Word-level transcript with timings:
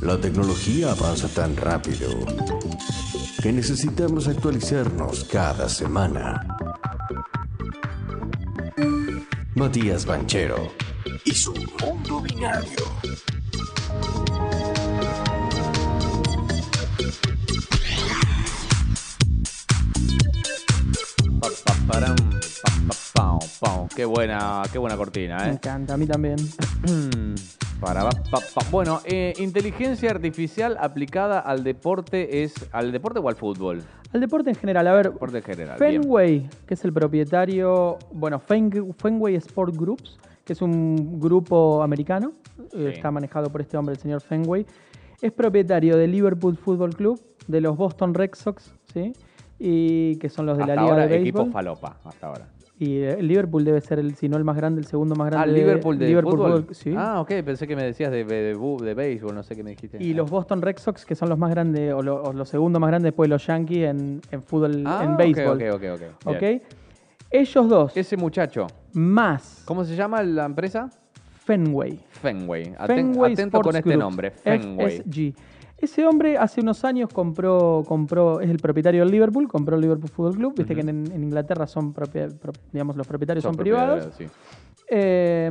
La 0.00 0.20
tecnología 0.20 0.92
avanza 0.92 1.28
tan 1.28 1.56
rápido 1.56 2.08
que 3.42 3.52
necesitamos 3.52 4.28
actualizarnos 4.28 5.24
cada 5.24 5.68
semana. 5.68 6.46
Matías 9.54 10.06
Banchero 10.06 10.70
y 11.24 11.32
su 11.32 11.52
mundo 11.80 12.20
binario. 12.20 12.84
Qué 23.96 24.04
buena, 24.04 24.62
qué 24.70 24.78
buena 24.78 24.96
cortina, 24.96 25.38
Me 25.38 25.48
¿eh? 25.48 25.52
encanta, 25.52 25.94
a 25.94 25.96
mí 25.96 26.06
también. 26.06 26.36
Para, 27.80 28.02
pa, 28.08 28.10
pa, 28.30 28.38
pa. 28.54 28.60
Bueno, 28.70 29.00
eh, 29.04 29.34
inteligencia 29.38 30.10
artificial 30.10 30.76
aplicada 30.80 31.40
al 31.40 31.62
deporte 31.64 32.42
es 32.42 32.54
al 32.72 32.90
deporte 32.92 33.20
o 33.20 33.28
al 33.28 33.36
fútbol. 33.36 33.82
Al 34.12 34.20
deporte 34.20 34.50
en 34.50 34.56
general, 34.56 34.86
a 34.86 34.92
ver, 34.94 35.12
Deporte 35.12 35.38
en 35.38 35.44
general. 35.44 35.78
bien. 35.78 36.02
Fenway, 36.02 36.48
que 36.66 36.74
es 36.74 36.84
el 36.84 36.92
propietario, 36.92 37.98
bueno, 38.12 38.40
Fen- 38.40 38.94
Fenway 38.96 39.34
Sport 39.36 39.74
Groups, 39.76 40.18
que 40.44 40.52
es 40.54 40.62
un 40.62 41.18
grupo 41.20 41.82
americano, 41.82 42.32
eh, 42.72 42.92
está 42.94 43.10
manejado 43.10 43.50
por 43.50 43.60
este 43.60 43.76
hombre, 43.76 43.94
el 43.94 44.00
señor 44.00 44.20
Fenway, 44.22 44.64
es 45.20 45.32
propietario 45.32 45.96
del 45.98 46.12
Liverpool 46.12 46.56
Football 46.56 46.94
Club, 46.94 47.20
de 47.46 47.60
los 47.60 47.76
Boston 47.76 48.14
Red 48.14 48.30
Sox, 48.34 48.72
¿sí? 48.92 49.12
Y 49.58 50.16
que 50.16 50.28
son 50.30 50.46
los 50.46 50.56
de 50.56 50.62
Hasta 50.64 50.74
la 50.76 50.82
Liga 50.82 50.94
ahora 50.94 51.06
de 51.08 51.16
equipo 51.20 51.38
Béisbol. 51.40 51.52
falopa, 51.52 51.96
hasta 52.04 52.26
ahora. 52.26 52.48
Y 52.78 52.96
eh, 52.98 53.16
el 53.18 53.26
Liverpool 53.28 53.64
debe 53.64 53.80
ser, 53.80 53.98
el, 53.98 54.14
si 54.16 54.28
no 54.28 54.36
el 54.36 54.44
más 54.44 54.54
grande, 54.56 54.80
el 54.80 54.86
segundo 54.86 55.14
más 55.14 55.28
Ah, 55.28 55.30
grande. 55.30 55.54
Liverpool 55.54 55.98
de 55.98 56.06
Liverpool 56.08 56.32
fútbol. 56.36 56.66
Sí. 56.72 56.94
Ah, 56.96 57.20
ok, 57.20 57.28
pensé 57.44 57.66
que 57.66 57.74
me 57.74 57.82
decías 57.82 58.10
de, 58.10 58.24
de, 58.24 58.54
de, 58.54 58.94
béisbol, 58.94 59.34
no 59.34 59.42
sé 59.42 59.56
qué 59.56 59.62
me 59.62 59.70
dijiste. 59.70 59.96
Y 60.02 60.12
los 60.12 60.30
Boston 60.30 60.60
Red 60.60 60.76
Sox, 60.78 61.06
que 61.06 61.14
son 61.14 61.30
los 61.30 61.38
más 61.38 61.50
grandes, 61.50 61.94
o, 61.94 62.02
lo- 62.02 62.22
o 62.22 62.32
los 62.34 62.48
segundos 62.50 62.78
más 62.80 62.88
grandes 62.88 63.12
después 63.12 63.28
de 63.28 63.34
los 63.34 63.46
Yankees 63.46 63.88
en, 63.88 64.20
en 64.30 64.42
fútbol, 64.42 64.82
ah, 64.86 65.00
en 65.04 65.16
béisbol. 65.16 65.62
Ok, 65.62 65.74
ok, 65.74 65.82
ok. 65.94 66.26
¿Ok? 66.34 66.40
bien. 66.40 66.62
Ellos 67.30 67.68
dos, 67.68 67.96
Ese 67.96 68.16
muchacho, 68.16 68.66
más 68.92 69.62
¿cómo 69.64 69.84
se 69.84 69.96
llama 69.96 70.22
la 70.22 70.44
empresa? 70.44 70.90
Fenway. 71.44 71.98
Fenway. 72.10 72.74
Aten- 72.78 72.86
Fenway 72.86 73.32
atento 73.32 73.60
con 73.60 73.74
Sports 73.74 73.78
este 73.78 73.90
Group, 73.90 74.00
nombre, 74.00 74.30
Fenway. 74.32 74.98
FSG. 75.00 75.34
Ese 75.78 76.06
hombre 76.06 76.38
hace 76.38 76.62
unos 76.62 76.84
años 76.84 77.10
compró, 77.12 77.82
compró, 77.86 78.40
es 78.40 78.48
el 78.48 78.56
propietario 78.58 79.02
del 79.02 79.10
Liverpool, 79.12 79.46
compró 79.46 79.76
el 79.76 79.82
Liverpool 79.82 80.08
Football 80.08 80.36
Club. 80.36 80.54
Viste 80.56 80.74
que 80.74 80.80
en, 80.80 80.88
en 80.88 81.22
Inglaterra 81.22 81.66
son 81.66 81.92
propia- 81.92 82.28
pro- 82.28 82.52
digamos, 82.72 82.96
los 82.96 83.06
propietarios 83.06 83.42
son, 83.42 83.52
Son 83.54 83.62
privados. 83.62 84.14
sí. 84.16 84.26
Eh, 84.88 85.50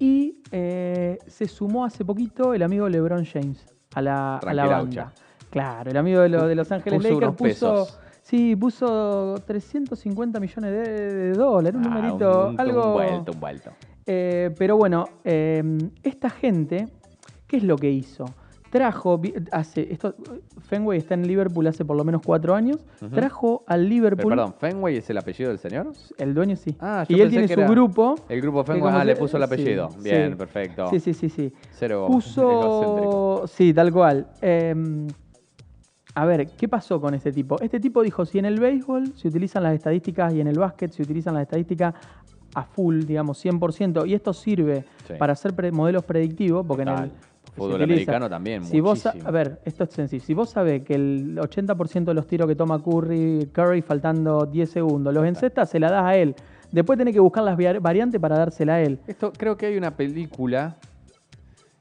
y 0.00 0.38
eh, 0.50 1.18
se 1.28 1.46
sumó 1.46 1.84
hace 1.84 2.04
poquito 2.04 2.54
el 2.54 2.62
amigo 2.62 2.88
LeBron 2.88 3.24
James 3.24 3.64
a 3.94 4.02
la, 4.02 4.38
a 4.38 4.54
la 4.54 4.66
banda. 4.66 5.12
Claro, 5.50 5.90
el 5.90 5.96
amigo 5.96 6.20
de, 6.22 6.28
lo- 6.28 6.48
de 6.48 6.54
Los 6.56 6.72
Ángeles 6.72 6.98
Puso 7.00 7.20
Lakers 7.20 7.36
puso. 7.36 7.86
Sí, 8.22 8.56
puso 8.56 9.34
350 9.46 10.40
millones 10.40 10.70
de, 10.72 11.14
de 11.14 11.32
dólares, 11.34 11.78
un 11.78 11.86
Ah, 11.86 11.88
numerito, 11.90 12.48
un, 12.48 12.54
un- 12.54 12.60
algo. 12.60 12.86
Un 12.88 12.92
vuelto, 12.94 13.32
un 13.32 13.40
vuelto. 13.40 13.70
Eh, 14.06 14.50
pero 14.58 14.76
bueno, 14.76 15.04
eh, 15.24 15.62
esta 16.02 16.30
gente, 16.30 16.88
¿qué 17.46 17.58
es 17.58 17.62
lo 17.64 17.76
que 17.76 17.90
hizo? 17.90 18.24
Trajo, 18.72 19.20
hace, 19.50 19.92
esto, 19.92 20.14
Fenway 20.62 20.96
está 20.98 21.12
en 21.12 21.26
Liverpool 21.26 21.66
hace 21.66 21.84
por 21.84 21.94
lo 21.94 22.04
menos 22.04 22.22
cuatro 22.24 22.54
años, 22.54 22.78
trajo 23.12 23.64
al 23.66 23.80
Pero, 23.80 23.88
Liverpool, 23.90 24.30
perdón, 24.30 24.54
¿Fenway 24.58 24.96
es 24.96 25.10
el 25.10 25.18
apellido 25.18 25.50
del 25.50 25.58
señor? 25.58 25.92
el 26.16 26.32
dueño 26.32 26.56
sí, 26.56 26.74
Ah, 26.80 27.04
yo 27.06 27.14
y 27.18 27.20
él 27.20 27.26
pensé 27.26 27.30
tiene 27.32 27.48
que 27.48 27.54
su 27.54 27.60
era 27.60 27.68
grupo. 27.70 28.14
El 28.30 28.40
grupo 28.40 28.64
Fenway, 28.64 28.94
ah, 28.96 29.04
le 29.04 29.14
puso 29.16 29.36
el 29.36 29.42
apellido. 29.42 29.90
sí. 29.90 29.98
Bien, 30.04 30.38
perfecto. 30.38 30.88
Sí, 30.88 31.00
sí, 31.00 31.12
sí, 31.12 31.28
sí. 31.28 31.52
Cero. 31.72 32.06
Puso, 32.08 33.46
sí, 33.46 33.74
tal 33.74 33.92
cual. 33.92 34.26
Eh, 34.40 34.74
a 36.14 36.24
ver, 36.24 36.46
¿qué 36.56 36.66
pasó 36.66 36.98
con 36.98 37.12
este 37.12 37.30
tipo? 37.30 37.60
Este 37.60 37.78
tipo 37.78 38.02
dijo, 38.02 38.24
si 38.24 38.38
en 38.38 38.46
el 38.46 38.58
béisbol 38.58 39.12
se 39.16 39.28
utilizan 39.28 39.64
las 39.64 39.74
estadísticas 39.74 40.32
y 40.32 40.40
en 40.40 40.46
el 40.46 40.58
básquet 40.58 40.92
se 40.92 41.02
utilizan 41.02 41.34
las 41.34 41.42
estadísticas 41.42 41.94
a 42.54 42.62
full, 42.64 43.02
digamos, 43.04 43.42
100%, 43.44 44.06
y 44.08 44.14
esto 44.14 44.32
sirve 44.32 44.84
Sí. 45.06 45.14
para 45.18 45.34
hacer 45.34 45.54
pre- 45.54 45.72
modelos 45.72 46.04
predictivos, 46.04 46.64
porque 46.66 46.82
en 46.82 46.88
el 46.88 47.10
Fútbol 47.54 47.82
americano 47.82 48.30
también, 48.30 48.64
Si 48.64 48.80
vos, 48.80 49.04
a 49.04 49.30
ver, 49.30 49.60
esto 49.64 49.84
es 49.84 49.90
sencillo. 49.90 50.24
Si 50.24 50.32
vos 50.32 50.50
sabés 50.50 50.82
que 50.84 50.94
el 50.94 51.36
80% 51.36 52.04
de 52.04 52.14
los 52.14 52.26
tiros 52.26 52.48
que 52.48 52.56
toma 52.56 52.82
Curry, 52.82 53.50
Curry 53.52 53.82
faltando 53.82 54.46
10 54.46 54.70
segundos, 54.70 55.12
los 55.12 55.26
encestas, 55.26 55.68
se 55.68 55.78
la 55.78 55.90
das 55.90 56.04
a 56.04 56.16
él. 56.16 56.34
Después 56.70 56.98
tenés 56.98 57.12
que 57.12 57.20
buscar 57.20 57.44
las 57.44 57.58
variantes 57.80 58.18
para 58.18 58.38
dársela 58.38 58.76
a 58.76 58.80
él. 58.80 58.98
Esto, 59.06 59.32
creo 59.36 59.56
que 59.58 59.66
hay 59.66 59.76
una 59.76 59.94
película 59.94 60.76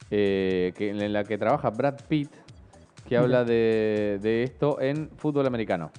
eh, 0.10 0.74
que, 0.76 0.90
en 0.90 1.14
la 1.14 1.24
que 1.24 1.38
trabaja 1.38 1.70
Brad 1.70 1.96
Pitt 2.10 2.30
que 3.06 3.16
Mira. 3.16 3.22
habla 3.22 3.44
de, 3.46 4.20
de 4.22 4.44
esto 4.44 4.82
en 4.82 5.10
fútbol 5.16 5.48
americano. 5.48 5.92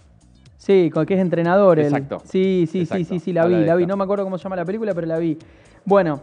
Sí, 0.58 0.90
con 0.90 1.06
que 1.06 1.14
es 1.14 1.20
entrenador. 1.20 1.80
Exacto. 1.80 2.22
Sí, 2.24 2.68
sí, 2.70 2.82
Exacto. 2.82 3.04
sí, 3.04 3.18
sí, 3.18 3.18
sí, 3.18 3.32
la 3.32 3.46
vi, 3.46 3.64
la 3.64 3.74
vi. 3.74 3.84
No 3.84 3.96
me 3.96 4.04
acuerdo 4.04 4.22
cómo 4.22 4.38
se 4.38 4.44
llama 4.44 4.56
la 4.56 4.64
película, 4.64 4.94
pero 4.94 5.08
la 5.08 5.18
vi. 5.18 5.36
Bueno, 5.84 6.20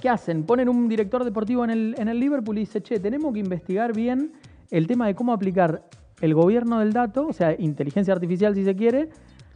¿qué 0.00 0.08
hacen? 0.08 0.44
Ponen 0.44 0.68
un 0.68 0.88
director 0.88 1.24
deportivo 1.24 1.64
en 1.64 1.70
el, 1.70 1.94
en 1.98 2.08
el 2.08 2.18
Liverpool 2.20 2.56
y 2.58 2.60
dice, 2.60 2.80
che, 2.82 2.98
tenemos 3.00 3.32
que 3.32 3.40
investigar 3.40 3.94
bien 3.94 4.32
el 4.70 4.86
tema 4.86 5.06
de 5.06 5.14
cómo 5.14 5.32
aplicar 5.32 5.82
el 6.20 6.34
gobierno 6.34 6.78
del 6.78 6.92
dato, 6.92 7.26
o 7.26 7.32
sea, 7.32 7.54
inteligencia 7.58 8.14
artificial 8.14 8.54
si 8.54 8.64
se 8.64 8.74
quiere, 8.76 9.08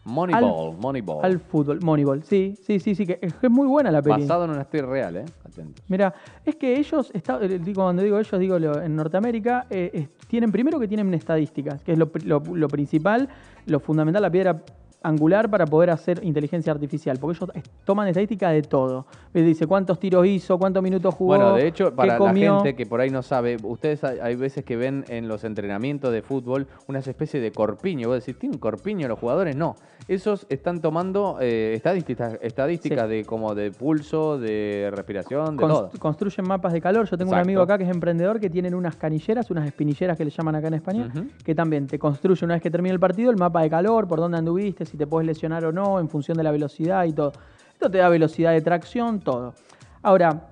Moneyball, 0.05 0.77
Moneyball. 0.79 1.25
al 1.25 1.41
fútbol. 1.41 1.81
Moneyball, 1.83 2.23
sí, 2.23 2.55
sí, 2.63 2.79
sí, 2.79 2.95
sí, 2.95 3.07
que 3.07 3.19
es, 3.21 3.35
muy 3.51 3.67
buena 3.67 3.91
la 3.91 4.01
peli. 4.03 4.21
Basado 4.23 4.45
en 4.45 4.51
una 4.53 4.61
historia 4.63 4.87
real, 4.87 5.17
¿eh? 5.17 5.25
Atentos. 5.45 5.85
Mira, 5.89 6.15
es 6.45 6.55
que 6.55 6.79
ellos, 6.79 7.11
está, 7.13 7.41
eh, 7.43 7.61
cuando 7.75 8.03
digo 8.03 8.17
ellos, 8.19 8.39
digo 8.39 8.57
en 8.57 8.95
Norteamérica, 8.95 9.67
eh, 9.69 9.91
es- 9.93 10.09
tienen 10.29 10.53
primero 10.53 10.79
que 10.79 10.87
tienen 10.87 11.13
estadísticas, 11.15 11.83
que 11.83 11.93
es 11.93 11.99
lo, 11.99 12.11
pri- 12.13 12.25
lo- 12.25 12.41
lo 12.41 12.69
principal, 12.69 13.29
lo 13.67 13.81
fundamental, 13.81 14.23
la 14.23 14.31
piedra 14.31 14.63
angular 15.07 15.49
para 15.51 15.67
poder 15.67 15.91
hacer 15.91 16.21
inteligencia 16.25 16.73
artificial, 16.73 17.19
porque 17.21 17.39
ellos 17.39 17.51
toman 17.85 18.09
estadística 18.09 18.51
de 18.51 18.63
todo. 18.63 19.07
Eh, 19.33 19.43
Dice 19.43 19.67
cuántos 19.67 20.01
tiros 20.01 20.27
hizo, 20.27 20.59
cuántos 20.59 20.83
minutos 20.83 21.15
jugó, 21.15 21.37
Bueno, 21.37 21.55
de 21.55 21.67
hecho, 21.69 21.95
para 21.95 22.19
la 22.19 22.35
gente 22.35 22.75
que 22.75 22.85
por 22.87 23.01
ahí 23.01 23.11
no 23.11 23.23
sabe, 23.23 23.57
ustedes 23.63 24.03
hay, 24.03 24.19
hay 24.19 24.35
veces 24.35 24.65
que 24.65 24.77
ven 24.77 25.05
en 25.09 25.29
los 25.29 25.45
entrenamientos 25.45 26.13
de 26.13 26.23
fútbol 26.23 26.67
unas 26.89 27.07
especies 27.07 27.43
de 27.43 27.53
corpiño. 27.53 28.09
Vos 28.09 28.19
decís, 28.25 28.39
¿tienen 28.39 28.59
corpiño 28.59 29.07
los 29.09 29.19
jugadores? 29.19 29.55
No. 29.55 29.77
Esos 30.09 30.47
están 30.49 30.81
tomando 30.81 31.39
eh, 31.41 31.73
estadísticas, 31.75 32.39
estadísticas 32.41 33.05
Sí. 33.09 33.11
de 33.17 33.25
como 33.25 33.55
de 33.55 33.71
pulso, 33.73 34.39
de 34.39 34.91
respiración, 34.95 35.57
de 35.57 35.67
todo. 35.67 35.91
construyen 35.99 36.47
mapas 36.47 36.73
de 36.73 36.81
calor. 36.81 37.09
Yo 37.09 37.17
tengo 37.19 37.33
un 37.33 37.39
amigo 37.39 37.63
acá 37.63 37.77
que 37.79 37.85
es 37.85 37.91
emprendedor 37.91 38.39
que 38.41 38.49
tienen 38.51 38.75
unas 38.75 38.97
canilleras, 38.97 39.51
unas 39.51 39.67
espinilleras 39.67 40.17
que 40.17 40.25
le 40.25 40.31
llaman 40.31 40.55
acá 40.57 40.69
en 40.69 40.75
España, 40.75 41.11
Ujú. 41.15 41.27
que 41.45 41.55
también 41.55 41.87
te 41.87 41.99
construye 41.99 42.45
una 42.45 42.55
vez 42.55 42.63
que 42.63 42.71
termina 42.71 42.93
el 42.93 43.01
partido 43.01 43.31
el 43.31 43.37
mapa 43.37 43.63
de 43.63 43.71
calor, 43.71 44.07
por 44.07 44.19
dónde 44.21 44.39
anduviste, 44.39 44.85
si 44.85 44.96
te 44.97 45.07
puedes 45.07 45.27
lesionar 45.27 45.65
o 45.65 45.73
no, 45.73 46.01
en 46.01 46.09
función 46.09 46.37
de 46.37 46.43
la 46.45 46.51
velocidad 46.51 47.05
y 47.05 47.13
todo. 47.13 47.33
Esto 47.73 47.91
te 47.91 47.99
da 47.99 48.09
velocidad 48.09 48.53
de 48.53 48.61
tracción, 48.63 49.21
todo. 49.21 49.55
Ahora, 50.03 50.49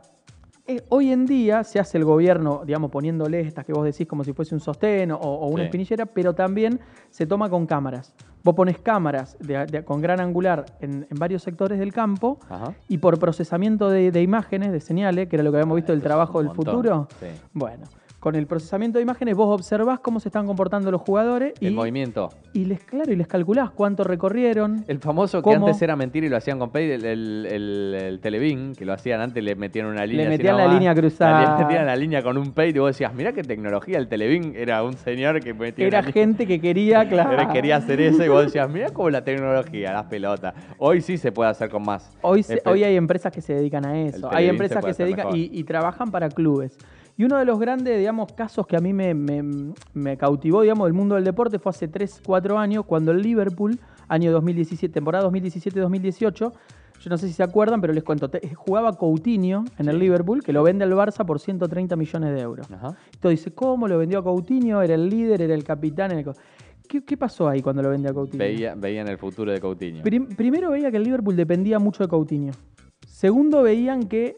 eh, 0.66 0.82
hoy 0.88 1.10
en 1.12 1.27
día 1.27 1.62
se 1.65 1.78
hace 1.78 1.99
el 1.99 2.05
gobierno, 2.05 2.62
digamos, 2.65 2.91
poniéndole 2.91 3.41
estas 3.41 3.65
que 3.65 3.72
vos 3.72 3.84
decís 3.84 4.06
como 4.06 4.25
si 4.25 4.32
fuese 4.32 4.55
un 4.55 4.60
sostén 4.60 5.12
o, 5.12 5.16
o 5.19 5.47
una 5.49 5.62
Sí. 5.62 5.66
espinillera, 5.66 6.06
pero 6.06 6.34
también 6.34 6.81
se 7.10 7.27
toma 7.27 7.50
con 7.50 7.66
cámaras. 7.66 8.15
Vos 8.43 8.55
pones 8.55 8.78
cámaras 8.78 9.37
de- 9.41 9.65
de- 9.66 9.84
con 9.84 10.00
gran 10.03 10.21
angular 10.21 10.65
en, 10.81 11.06
en 11.11 11.19
varios 11.19 11.43
sectores 11.43 11.78
del 11.78 11.93
campo 11.93 12.38
Ajá. 12.49 12.75
y 12.88 12.99
por 12.99 13.19
procesamiento 13.19 13.88
de, 13.91 14.11
de 14.11 14.22
imágenes, 14.22 14.71
de 14.72 14.81
señales, 14.81 15.28
que 15.28 15.37
era 15.37 15.43
lo 15.43 15.50
que 15.50 15.59
habíamos 15.59 15.76
visto 15.76 15.93
del 15.93 16.03
trabajo 16.03 16.38
del 16.38 16.49
montón. 16.49 16.65
futuro. 16.66 17.09
Sí. 17.21 17.26
Bueno, 17.55 17.84
con 18.25 18.37
el 18.37 18.47
procesamiento 18.47 18.97
de 18.99 19.03
imágenes 19.03 19.37
vos 19.37 19.55
observás 19.55 20.01
cómo 20.01 20.19
se 20.19 20.31
están 20.31 20.47
comportando 20.47 20.91
los 20.91 21.03
jugadores 21.03 21.53
y, 21.61 21.67
El 21.67 21.75
movimiento. 21.75 22.31
y 22.55 22.65
les, 22.65 22.83
claro, 22.83 23.12
y 23.12 23.17
les 23.17 23.27
calculás 23.27 23.71
cuánto 23.71 24.03
recorrieron. 24.03 24.83
El 24.89 24.99
famoso 24.99 25.43
que 25.43 25.51
antes 25.53 25.83
era 25.83 25.95
mentira 25.95 26.27
y 26.27 26.31
lo 26.31 26.39
hacían 26.39 26.59
con 26.59 26.71
Pay, 26.71 26.91
el, 26.93 27.05
el, 27.05 27.47
el, 27.51 27.95
el 28.01 28.21
Televín, 28.21 28.75
que 28.75 28.87
lo 28.87 28.94
hacían 28.94 29.21
antes, 29.21 29.44
le 29.44 29.55
metían 29.56 29.88
una 29.88 30.06
línea. 30.06 30.26
así 30.26 30.38
metían 30.38 30.56
la 30.56 30.67
línea 30.69 30.94
cruzada. 30.94 31.59
Le 31.59 31.65
metían 31.65 31.85
la 31.85 31.97
línea 31.97 32.23
con 32.23 32.38
un 32.38 32.53
Pay 32.53 32.71
y 32.71 32.79
vos 32.79 32.88
decías, 32.93 33.12
mirá 33.12 33.35
qué 33.35 33.43
tecnología, 33.43 33.99
el 33.99 34.09
Televín 34.09 34.55
era 34.56 34.82
un 34.82 34.94
señor 34.94 35.41
que 35.41 35.53
metía 35.53 35.87
Era 35.87 36.03
gente 36.03 36.47
que 36.47 36.59
quería, 36.59 37.06
claro. 37.06 37.53
Quería 37.53 37.77
hacer 37.77 38.00
eso 38.00 38.25
y 38.25 38.29
vos 38.29 38.44
decías, 38.47 38.70
mirá 38.70 38.88
cómo 38.88 39.11
la 39.11 39.23
tecnología, 39.23 39.93
las 39.93 40.06
pelotas. 40.06 40.55
Hoy 40.79 41.03
sí 41.03 41.19
se 41.19 41.31
puede 41.31 41.50
hacer 41.50 41.69
con 41.69 41.82
más. 41.85 42.11
Hoy, 42.23 42.43
se- 42.43 42.62
hoy 42.65 42.85
hay 42.85 42.97
empresas 42.97 43.31
que 43.31 43.43
se 43.43 43.53
dedican 43.53 43.85
a 43.85 44.00
eso. 44.00 44.31
Hay 44.32 44.49
empresas 44.49 44.81
se 44.82 44.87
que 44.88 44.94
se 44.94 45.05
dedican 45.05 45.27
y 45.35 45.62
trabajan 45.65 46.11
para 46.11 46.31
clubes. 46.31 46.79
Y 47.16 47.25
uno 47.25 47.38
de 47.38 47.44
los 47.44 47.58
grandes, 47.61 47.96
digamos, 47.99 48.32
casos 48.32 48.66
que 48.66 48.76
a 48.76 48.81
mí 48.81 48.93
me, 48.93 49.14
me- 49.14 49.72
me 49.93 50.16
cautivó, 50.16 50.62
digamos, 50.62 50.87
del 50.87 50.94
mundo 50.94 51.14
del 51.14 51.25
deporte 51.25 51.58
fue 51.61 51.70
hace 51.70 51.87
3, 51.87 52.22
4 52.26 52.58
años, 52.58 52.84
cuando 52.87 53.12
el 53.12 53.22
Liverpool, 53.22 53.78
año 54.08 54.32
2017, 54.32 54.93
temporada 54.93 55.25
2017-2018, 55.31 56.52
yo 57.00 57.11
no 57.11 57.19
sé 57.19 57.26
si 57.28 57.34
se 57.34 57.43
acuerdan, 57.43 57.81
pero 57.81 57.93
les 57.93 58.02
cuento, 58.02 58.31
jugaba 58.56 58.93
Coutinho 58.96 59.64
en 59.78 59.88
el 59.88 59.99
Liverpool, 59.99 60.43
que 60.43 60.52
lo 60.52 60.62
vende 60.62 60.84
al 60.84 60.93
Barça 60.93 61.25
por 61.25 61.38
130 61.38 61.94
millones 61.96 62.34
de 62.34 62.40
euros. 62.40 62.69
Ajá. 62.70 62.96
Entonces 63.12 63.40
dice, 63.40 63.52
¿cómo 63.55 63.87
lo 63.88 63.99
vendió 63.99 64.19
a 64.20 64.25
Coutinho? 64.25 64.81
Era 64.82 64.94
el 64.94 65.08
líder, 65.08 65.43
era 65.43 65.55
el 65.55 65.64
capitán. 65.64 66.12
el 66.12 66.25
¿Qué, 66.88 67.05
qué 67.05 67.17
pasó 67.17 67.49
ahí 67.49 67.62
cuando 67.62 67.82
lo 67.82 67.90
vendió 67.90 68.10
a 68.10 68.14
Coutinho? 68.14 68.38
Veía, 68.43 68.75
veían 68.75 69.08
el 69.08 69.19
futuro 69.19 69.52
de 69.52 69.60
Coutinho. 69.60 70.02
Prim- 70.02 70.28
primero 70.28 70.70
veía 70.70 70.90
que 70.90 70.96
el 70.96 71.05
Liverpool 71.05 71.37
dependía 71.37 71.78
mucho 71.78 72.02
de 72.05 72.08
Coutinho. 72.08 72.52
Segundo, 73.25 73.62
veían 73.62 74.03
que 74.03 74.37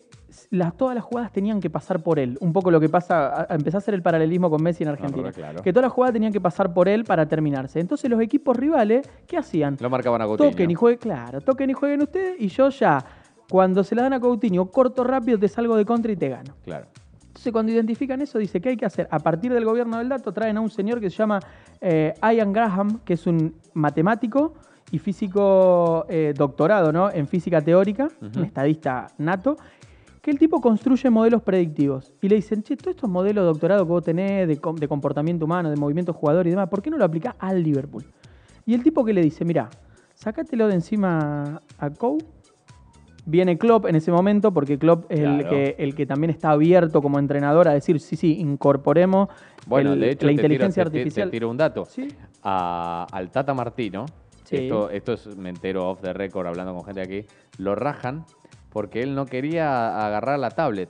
las, 0.51 0.77
todas 0.77 0.95
las 0.95 1.03
jugadas 1.03 1.33
tenían 1.33 1.59
que 1.59 1.69
pasar 1.69 2.05
por 2.05 2.21
él. 2.21 2.39
Un 2.41 2.53
poco 2.53 2.71
lo 2.71 2.79
que 2.79 2.89
pasa, 2.89 3.35
a, 3.35 3.47
a 3.53 3.79
hacer 3.79 3.95
el 3.95 4.01
paralelismo 4.01 4.49
con 4.49 4.63
Messi 4.63 4.85
en 4.85 4.91
Argentina. 4.91 5.33
claro. 5.33 5.61
Que 5.61 5.73
todas 5.73 5.87
las 5.87 5.93
jugadas 5.93 6.13
tenían 6.13 6.33
que 6.33 6.41
pasar 6.41 6.73
por 6.73 6.89
él 6.89 7.05
para 7.05 7.27
terminarse. 7.27 7.81
Entonces 7.81 8.09
los 8.09 8.21
equipos 8.21 8.57
rivales, 8.57 9.05
¿qué 9.27 9.39
hacían? 9.39 9.77
Lo 9.81 9.91
marcaban 9.91 10.23
a 10.23 10.27
Coutinho. 10.27 10.53
Toquen 10.53 10.71
y 10.71 10.75
jueguen, 10.77 11.01
claro, 11.01 11.41
toquen 11.41 11.71
y 11.71 11.73
jueguen 11.73 12.03
ustedes 12.03 12.37
y 12.41 12.47
yo 12.47 12.69
ya, 12.69 13.05
cuando 13.51 13.83
se 13.83 13.97
la 13.97 14.03
dan 14.03 14.13
a 14.13 14.21
Coutinho, 14.21 14.71
corto 14.71 15.03
rápido, 15.03 15.37
te 15.37 15.49
salgo 15.49 15.75
de 15.77 15.85
contra 15.85 16.13
y 16.13 16.17
te 16.17 16.29
gano. 16.29 16.55
Claro. 16.63 16.87
Entonces, 17.47 17.53
cuando 17.53 17.71
identifican 17.73 18.21
eso, 18.21 18.39
dice, 18.41 18.61
¿qué 18.61 18.71
hay 18.71 18.77
que 18.77 18.87
hacer? 18.87 19.07
A 19.09 19.21
partir 19.21 19.53
del 19.53 19.65
gobierno 19.65 19.99
del 19.99 20.09
dato, 20.09 20.33
traen 20.33 20.57
a 20.57 20.61
un 20.61 20.69
señor 20.69 20.99
que 20.99 21.09
se 21.11 21.17
llama 21.17 21.39
eh, 21.81 22.13
Ian 22.21 22.53
Graham, 22.53 22.99
que 23.05 23.13
es 23.15 23.25
un 23.29 23.55
matemático 23.73 24.55
y 24.91 24.99
físico 24.99 26.07
eh, 26.09 26.35
doctorado 26.37 26.91
¿no? 26.91 27.09
en 27.09 27.29
física 27.29 27.61
teórica, 27.61 28.09
un 28.21 28.45
estadista 28.47 29.07
nato, 29.19 29.57
que 30.21 30.33
el 30.33 30.41
tipo 30.41 30.61
construye 30.61 31.09
modelos 31.09 31.41
predictivos. 31.43 32.13
Y 32.21 32.29
le 32.29 32.35
dicen, 32.35 32.65
che, 32.65 32.77
todos 32.77 32.97
estos 32.97 33.09
modelos 33.09 33.45
de 33.45 33.47
doctorado 33.47 33.85
que 33.87 33.93
vos 33.93 34.03
tenés 34.03 34.49
de, 34.49 34.57
com- 34.57 34.75
de 34.75 34.89
comportamiento 34.89 35.45
humano, 35.45 35.71
de 35.71 35.77
movimiento 35.77 36.13
jugador 36.13 36.49
y 36.49 36.51
demás, 36.51 36.69
¿por 36.69 36.83
qué 36.83 36.91
no 36.91 36.99
lo 36.99 37.05
aplicás 37.05 37.37
al 37.39 37.63
Liverpool? 37.63 38.05
Y 38.65 38.75
el 38.75 38.83
tipo 38.83 39.05
que 39.05 39.13
le 39.13 39.23
dice, 39.23 39.45
mirá, 39.45 39.71
sacátelo 40.15 40.67
de 40.67 40.75
encima 40.75 41.63
a 41.79 41.91
Cou. 41.91 42.19
Viene 43.29 43.59
Klopp 43.59 43.87
en 43.87 43.97
ese 43.97 44.13
momento, 44.13 44.53
porque 44.53 44.79
Klopp 44.79 45.11
es 45.11 45.19
el 45.19 45.49
que, 45.49 45.75
el 45.79 45.97
que 45.97 46.07
también 46.07 46.31
está 46.31 46.51
abierto 46.51 47.03
como 47.03 47.19
entrenador 47.19 47.67
a 47.67 47.73
decir, 47.73 47.99
sí, 47.99 48.15
sí, 48.15 48.39
incorporemos 48.39 49.29
Bueno, 49.67 49.95
el- 49.95 50.01
de 50.01 50.11
hecho, 50.13 50.27
la 50.27 50.31
tiro- 50.31 50.43
inteligencia 50.43 50.85
te- 50.85 50.91
te- 50.91 50.99
artificial. 50.99 51.31
Tiro 51.31 51.51
un 51.51 51.57
dato. 51.57 51.85
Sí. 51.87 52.07
A- 52.45 53.05
al 53.11 53.31
Tata 53.33 53.53
Martino, 53.53 54.07
Sí. 54.45 54.57
esto, 54.59 54.91
esto 54.91 55.13
es, 55.15 55.37
me 55.37 55.49
entero 55.49 55.91
off 55.91 56.01
the 56.03 56.13
record 56.13 56.47
hablando 56.47 56.73
con 56.73 56.85
gente 56.85 57.01
aquí, 57.01 57.25
lo 57.59 57.75
rajan 57.75 58.25
porque 58.71 59.03
él 59.03 59.17
no 59.17 59.27
quería 59.27 60.07
agarrar 60.07 60.39
la 60.39 60.51
tablet. 60.51 60.89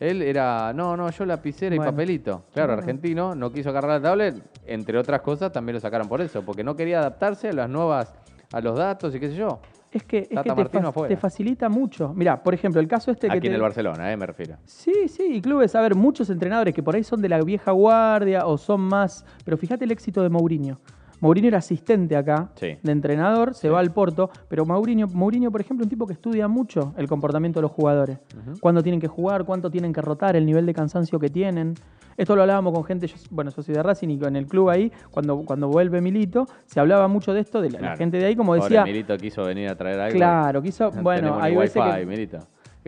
Él 0.00 0.22
era, 0.22 0.72
no, 0.74 0.96
no, 0.96 1.08
yo 1.10 1.24
lapicera 1.24 1.74
y 1.74 1.78
Bueno. 1.78 1.92
papelito. 1.92 2.42
Claro, 2.52 2.70
Bueno. 2.72 2.82
argentino, 2.82 3.34
no 3.36 3.52
quiso 3.52 3.70
agarrar 3.70 4.00
la 4.02 4.08
tablet, 4.08 4.42
entre 4.66 4.98
otras 4.98 5.20
cosas 5.20 5.52
también 5.52 5.74
lo 5.74 5.80
sacaron 5.80 6.08
por 6.08 6.20
eso, 6.20 6.42
porque 6.42 6.64
no 6.64 6.74
quería 6.74 6.98
adaptarse 6.98 7.50
a 7.50 7.52
las 7.52 7.70
nuevas, 7.70 8.12
a 8.52 8.60
los 8.60 8.76
datos 8.76 9.14
y 9.14 9.20
qué 9.20 9.28
sé 9.28 9.36
yo. 9.36 9.60
Es 9.92 10.02
que, 10.04 10.18
es 10.18 10.28
que 10.28 10.34
te, 10.34 10.50
fa- 10.82 10.92
te 11.08 11.16
facilita 11.16 11.68
mucho. 11.68 12.12
Mira, 12.14 12.42
por 12.42 12.52
ejemplo, 12.54 12.80
el 12.80 12.88
caso 12.88 13.10
este 13.10 13.28
que 13.28 13.32
Aquí 13.38 13.46
en 13.46 13.52
te- 13.52 13.56
el 13.56 13.62
Barcelona, 13.62 14.12
eh, 14.12 14.16
me 14.16 14.26
refiero. 14.26 14.56
Sí, 14.64 15.08
sí, 15.08 15.24
y 15.34 15.40
clubes, 15.40 15.74
a 15.74 15.80
ver, 15.80 15.94
muchos 15.94 16.28
entrenadores 16.28 16.74
que 16.74 16.82
por 16.82 16.96
ahí 16.96 17.04
son 17.04 17.22
de 17.22 17.28
la 17.28 17.40
vieja 17.40 17.70
guardia 17.70 18.46
o 18.46 18.58
son 18.58 18.80
más. 18.82 19.24
Pero 19.44 19.56
fíjate 19.56 19.84
el 19.84 19.90
éxito 19.92 20.22
de 20.22 20.28
Mourinho. 20.28 20.80
Mourinho 21.20 21.48
era 21.48 21.58
asistente 21.58 22.16
acá 22.16 22.50
Sí. 22.54 22.76
de 22.82 22.92
entrenador, 22.92 23.54
se 23.54 23.68
va 23.70 23.80
al 23.80 23.92
Porto, 23.92 24.30
pero 24.48 24.64
Mourinho, 24.66 25.06
Mourinho, 25.08 25.50
por 25.50 25.60
ejemplo, 25.60 25.84
un 25.84 25.90
tipo 25.90 26.06
que 26.06 26.12
estudia 26.12 26.48
mucho 26.48 26.94
el 26.96 27.08
comportamiento 27.08 27.58
de 27.60 27.62
los 27.62 27.70
jugadores. 27.72 28.18
Cuándo 28.60 28.82
tienen 28.82 29.00
que 29.00 29.08
jugar, 29.08 29.44
cuánto 29.44 29.70
tienen 29.70 29.92
que 29.92 30.02
rotar, 30.02 30.36
el 30.36 30.44
nivel 30.46 30.66
de 30.66 30.74
cansancio 30.74 31.18
que 31.18 31.28
tienen. 31.28 31.74
Esto 32.16 32.34
lo 32.34 32.42
hablábamos 32.42 32.72
con 32.72 32.84
gente, 32.84 33.06
yo, 33.06 33.16
bueno, 33.30 33.50
yo 33.54 33.62
soy 33.62 33.74
de 33.74 33.82
Racing 33.82 34.08
y 34.08 34.24
en 34.24 34.36
el 34.36 34.46
club 34.46 34.70
ahí, 34.70 34.90
cuando, 35.10 35.36
cuando 35.44 35.68
vuelve 35.68 36.00
Milito, 36.00 36.46
se 36.64 36.80
hablaba 36.80 37.08
mucho 37.08 37.34
de 37.34 37.40
esto, 37.40 37.60
de 37.60 37.70
la, 37.70 37.94
gente 37.96 38.18
de 38.18 38.24
ahí, 38.24 38.34
como 38.34 38.52
Pobre 38.52 38.62
decía, 38.62 38.84
Milito 38.84 39.16
quiso 39.18 39.44
venir 39.44 39.68
a 39.68 39.76
traer 39.76 40.00
algo. 40.00 40.16
claro, 40.16 40.62
quiso, 40.62 40.90
No 40.94 41.02
bueno, 41.02 41.38
hay 41.38 41.54
veces 41.54 41.82
que, 41.82 42.06
Milito. 42.06 42.38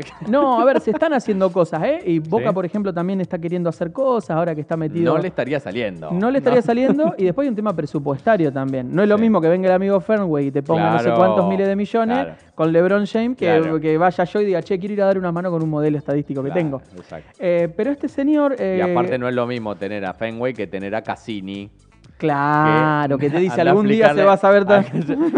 no, 0.28 0.60
a 0.60 0.64
ver, 0.64 0.80
se 0.80 0.90
están 0.90 1.12
haciendo 1.12 1.50
cosas, 1.52 1.82
¿eh? 1.84 2.00
Y 2.06 2.18
Boca, 2.18 2.48
Sí. 2.48 2.54
por 2.54 2.64
ejemplo, 2.64 2.92
también 2.92 3.20
está 3.20 3.38
queriendo 3.38 3.68
hacer 3.68 3.92
cosas 3.92 4.30
ahora 4.36 4.54
que 4.54 4.60
está 4.60 4.76
metido. 4.76 5.14
No 5.14 5.20
le 5.20 5.28
estaría 5.28 5.60
saliendo. 5.60 6.10
No 6.10 6.30
le 6.30 6.38
estaría 6.38 6.62
saliendo 6.62 7.14
y 7.18 7.24
después 7.24 7.44
hay 7.44 7.50
un 7.50 7.56
tema 7.56 7.74
presupuestario 7.74 8.52
también. 8.52 8.94
No 8.94 9.02
es 9.02 9.08
lo 9.08 9.16
Sí. 9.16 9.22
mismo 9.22 9.40
que 9.40 9.48
venga 9.48 9.68
el 9.68 9.74
amigo 9.74 10.00
Fernway 10.00 10.46
y 10.46 10.50
te 10.50 10.62
ponga 10.62 10.92
no 10.92 10.98
sé 11.00 11.10
cuántos 11.12 11.48
miles 11.48 11.66
de 11.66 11.76
millones 11.76 12.18
claro. 12.18 12.34
con 12.54 12.72
LeBron 12.72 13.06
James 13.06 13.36
que, 13.36 13.46
Claro. 13.46 13.80
que 13.80 13.98
vaya 13.98 14.24
yo 14.24 14.40
y 14.40 14.44
diga, 14.44 14.62
che, 14.62 14.78
quiero 14.78 14.94
ir 14.94 15.02
a 15.02 15.06
dar 15.06 15.18
una 15.18 15.32
mano 15.32 15.50
con 15.50 15.62
un 15.62 15.70
modelo 15.70 15.98
estadístico 15.98 16.42
que 16.42 16.50
tengo. 16.50 16.80
Exacto. 16.96 17.30
Eh, 17.38 17.68
pero 17.76 17.90
este 17.90 18.08
señor... 18.08 18.56
Y 18.58 18.62
eh, 18.62 18.82
aparte 18.82 19.18
no 19.18 19.28
es 19.28 19.34
lo 19.34 19.46
mismo 19.46 19.74
tener 19.76 20.04
a 20.04 20.14
Fenway 20.14 20.52
que 20.54 20.66
tener 20.66 20.94
a 20.94 21.02
Cassini. 21.02 21.70
Claro, 22.18 23.16
que 23.16 23.30
te 23.30 23.38
dice 23.38 23.60
algún 23.62 23.86
día 23.88 24.12
se 24.14 24.24
va 24.24 24.34
a 24.34 24.36
saber... 24.36 24.64
tan- 24.64 24.84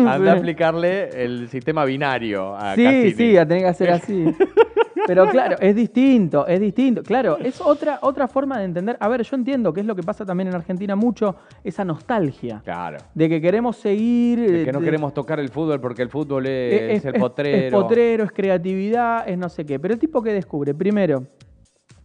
Anda 0.08 0.32
a 0.32 0.36
aplicarle 0.36 1.22
el 1.24 1.48
sistema 1.48 1.84
binario 1.84 2.56
a 2.56 2.74
Sí, 2.74 2.84
Cassini. 2.84 3.12
sí, 3.12 3.36
a 3.36 3.46
tener 3.46 3.62
que 3.64 3.68
hacer 3.68 3.90
así. 3.90 4.24
Pero 5.06 5.28
claro, 5.28 5.56
es 5.60 5.74
distinto, 5.74 6.46
es 6.46 6.60
distinto. 6.60 7.02
Claro, 7.02 7.36
es 7.38 7.60
otra, 7.60 7.98
otra 8.02 8.28
forma 8.28 8.58
de 8.58 8.64
entender. 8.64 8.96
A 9.00 9.08
ver, 9.08 9.22
yo 9.22 9.34
entiendo 9.36 9.72
que 9.72 9.80
es 9.80 9.86
lo 9.86 9.96
que 9.96 10.02
pasa 10.02 10.24
también 10.24 10.48
en 10.48 10.54
Argentina 10.54 10.94
mucho, 10.94 11.36
esa 11.64 11.84
nostalgia. 11.84 12.60
Claro. 12.64 12.98
De 13.14 13.28
que 13.28 13.40
queremos 13.40 13.76
seguir. 13.76 14.38
Es 14.40 14.64
que 14.64 14.70
eh, 14.70 14.72
no 14.72 14.78
de- 14.80 14.84
queremos 14.84 15.12
tocar 15.14 15.40
el 15.40 15.48
fútbol 15.48 15.80
porque 15.80 16.02
el 16.02 16.10
fútbol 16.10 16.46
eh, 16.46 16.94
es, 16.94 17.04
el 17.04 17.14
potrero. 17.14 17.66
Es, 17.66 17.72
potrero, 17.72 18.24
es 18.24 18.32
creatividad, 18.32 19.28
es 19.28 19.36
no 19.36 19.48
sé 19.48 19.64
qué. 19.66 19.78
Pero 19.80 19.94
el 19.94 20.00
tipo 20.00 20.22
que 20.22 20.32
descubre, 20.32 20.74
primero, 20.74 21.24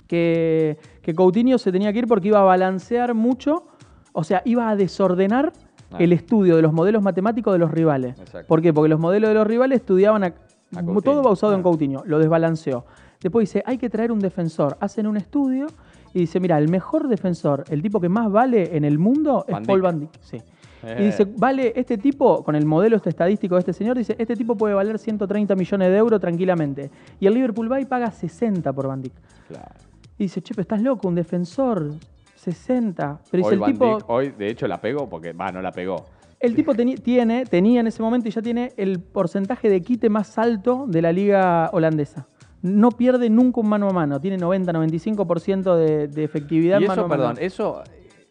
que, 0.07 0.77
que 1.01 1.13
Coutinho 1.13 1.57
se 1.57 1.72
tenía 1.72 1.92
que 1.94 2.00
ir 2.00 2.07
porque 2.07 2.30
iba 2.30 2.39
a 2.39 2.44
balancear 2.44 3.13
mucho, 3.13 3.68
o 4.16 4.24
sea, 4.24 4.42
iba 4.46 4.70
a 4.70 4.76
desordenar 4.76 5.54
Ah. 5.92 5.98
el 6.00 6.14
estudio 6.14 6.56
de 6.56 6.64
los 6.64 6.74
modelos 6.74 7.04
matemáticos 7.04 7.54
de 7.54 7.60
los 7.60 7.70
rivales. 7.70 8.18
Exacto. 8.20 8.48
¿Por 8.48 8.60
qué? 8.62 8.74
Porque 8.74 8.90
los 8.90 9.00
modelos 9.00 9.30
de 9.30 9.36
los 9.36 9.46
rivales 9.46 9.82
estudiaban 9.82 10.24
a, 10.24 10.34
A 10.76 10.84
todo 11.04 11.22
basado 11.22 11.54
en 11.54 11.60
Ah. 11.60 11.64
Coutinho, 11.64 12.04
lo 12.06 12.18
desbalanceó. 12.18 12.86
Después 13.22 13.48
dice, 13.48 13.62
hay 13.68 13.78
que 13.78 13.88
traer 13.90 14.12
un 14.12 14.20
defensor. 14.20 14.76
Hacen 14.80 15.06
un 15.06 15.16
estudio 15.16 15.68
y 16.14 16.22
dice, 16.22 16.40
mira, 16.40 16.58
el 16.58 16.70
mejor 16.70 17.08
defensor, 17.08 17.64
el 17.70 17.82
tipo 17.84 18.02
que 18.02 18.10
más 18.10 18.32
vale 18.32 18.76
en 18.76 18.84
el 18.84 18.98
mundo 18.98 19.46
es 19.48 19.56
Paul. 19.66 19.82
Van 19.82 20.00
Dijk. 20.00 20.10
Sí. 20.22 20.38
Eh. 20.84 20.98
Y 21.00 21.04
dice, 21.06 21.26
vale, 21.38 21.72
este 21.76 21.98
tipo, 22.00 22.44
con 22.44 22.56
el 22.56 22.66
modelo 22.66 22.96
este 22.98 23.10
estadístico 23.10 23.56
de 23.56 23.60
este 23.60 23.74
señor, 23.74 23.96
dice, 23.98 24.16
este 24.20 24.36
tipo 24.36 24.56
puede 24.56 24.74
valer 24.74 24.98
130 25.00 25.56
millones 25.56 25.90
de 25.92 25.98
euros 25.98 26.20
tranquilamente. 26.20 26.90
Y 27.20 27.28
el 27.28 27.36
Liverpool 27.36 27.72
va 27.72 27.80
y 27.80 27.86
paga 27.86 28.10
60 28.12 28.74
por 28.74 28.88
Van 28.88 29.02
Dijk. 29.04 29.14
Claro. 29.48 29.70
Y 30.18 30.24
dice, 30.24 30.42
che, 30.42 30.54
pero 30.56 30.62
estás 30.64 30.82
loco, 30.82 31.08
un 31.08 31.16
defensor, 31.16 31.92
60. 32.36 33.20
Pero 33.32 33.46
Hoy, 33.46 33.54
el 33.54 33.60
Van 33.60 33.72
tipo, 33.74 33.86
Dijk, 33.98 34.10
hoy, 34.10 34.30
de 34.38 34.50
hecho, 34.50 34.68
la 34.68 34.80
pegó 34.80 35.10
porque, 35.10 35.34
va, 35.34 35.52
no 35.52 35.62
la 35.62 35.72
pegó. 35.72 36.06
el 36.40 36.54
tipo 36.56 36.74
tiene, 36.76 37.46
tenía 37.46 37.80
en 37.80 37.88
ese 37.88 38.04
momento 38.04 38.28
y 38.28 38.32
ya 38.32 38.42
tiene 38.42 38.74
el 38.78 39.00
porcentaje 39.00 39.70
de 39.70 39.82
quite 39.82 40.10
más 40.10 40.38
alto 40.38 40.86
de 40.88 41.02
la 41.02 41.12
liga 41.12 41.70
holandesa. 41.74 42.28
No 42.62 42.90
pierde 42.92 43.30
nunca 43.30 43.62
un 43.62 43.70
mano 43.70 43.88
a 43.90 43.94
mano, 43.94 44.20
tiene 44.20 44.38
90-95% 44.40 45.76
de, 45.76 46.08
de 46.08 46.24
efectividad 46.24 46.80
Y 46.80 46.88
mano 46.88 46.94
eso, 46.94 47.06
a 47.06 47.08
mano. 47.08 47.24
perdón, 47.24 47.38
eso, 47.44 47.84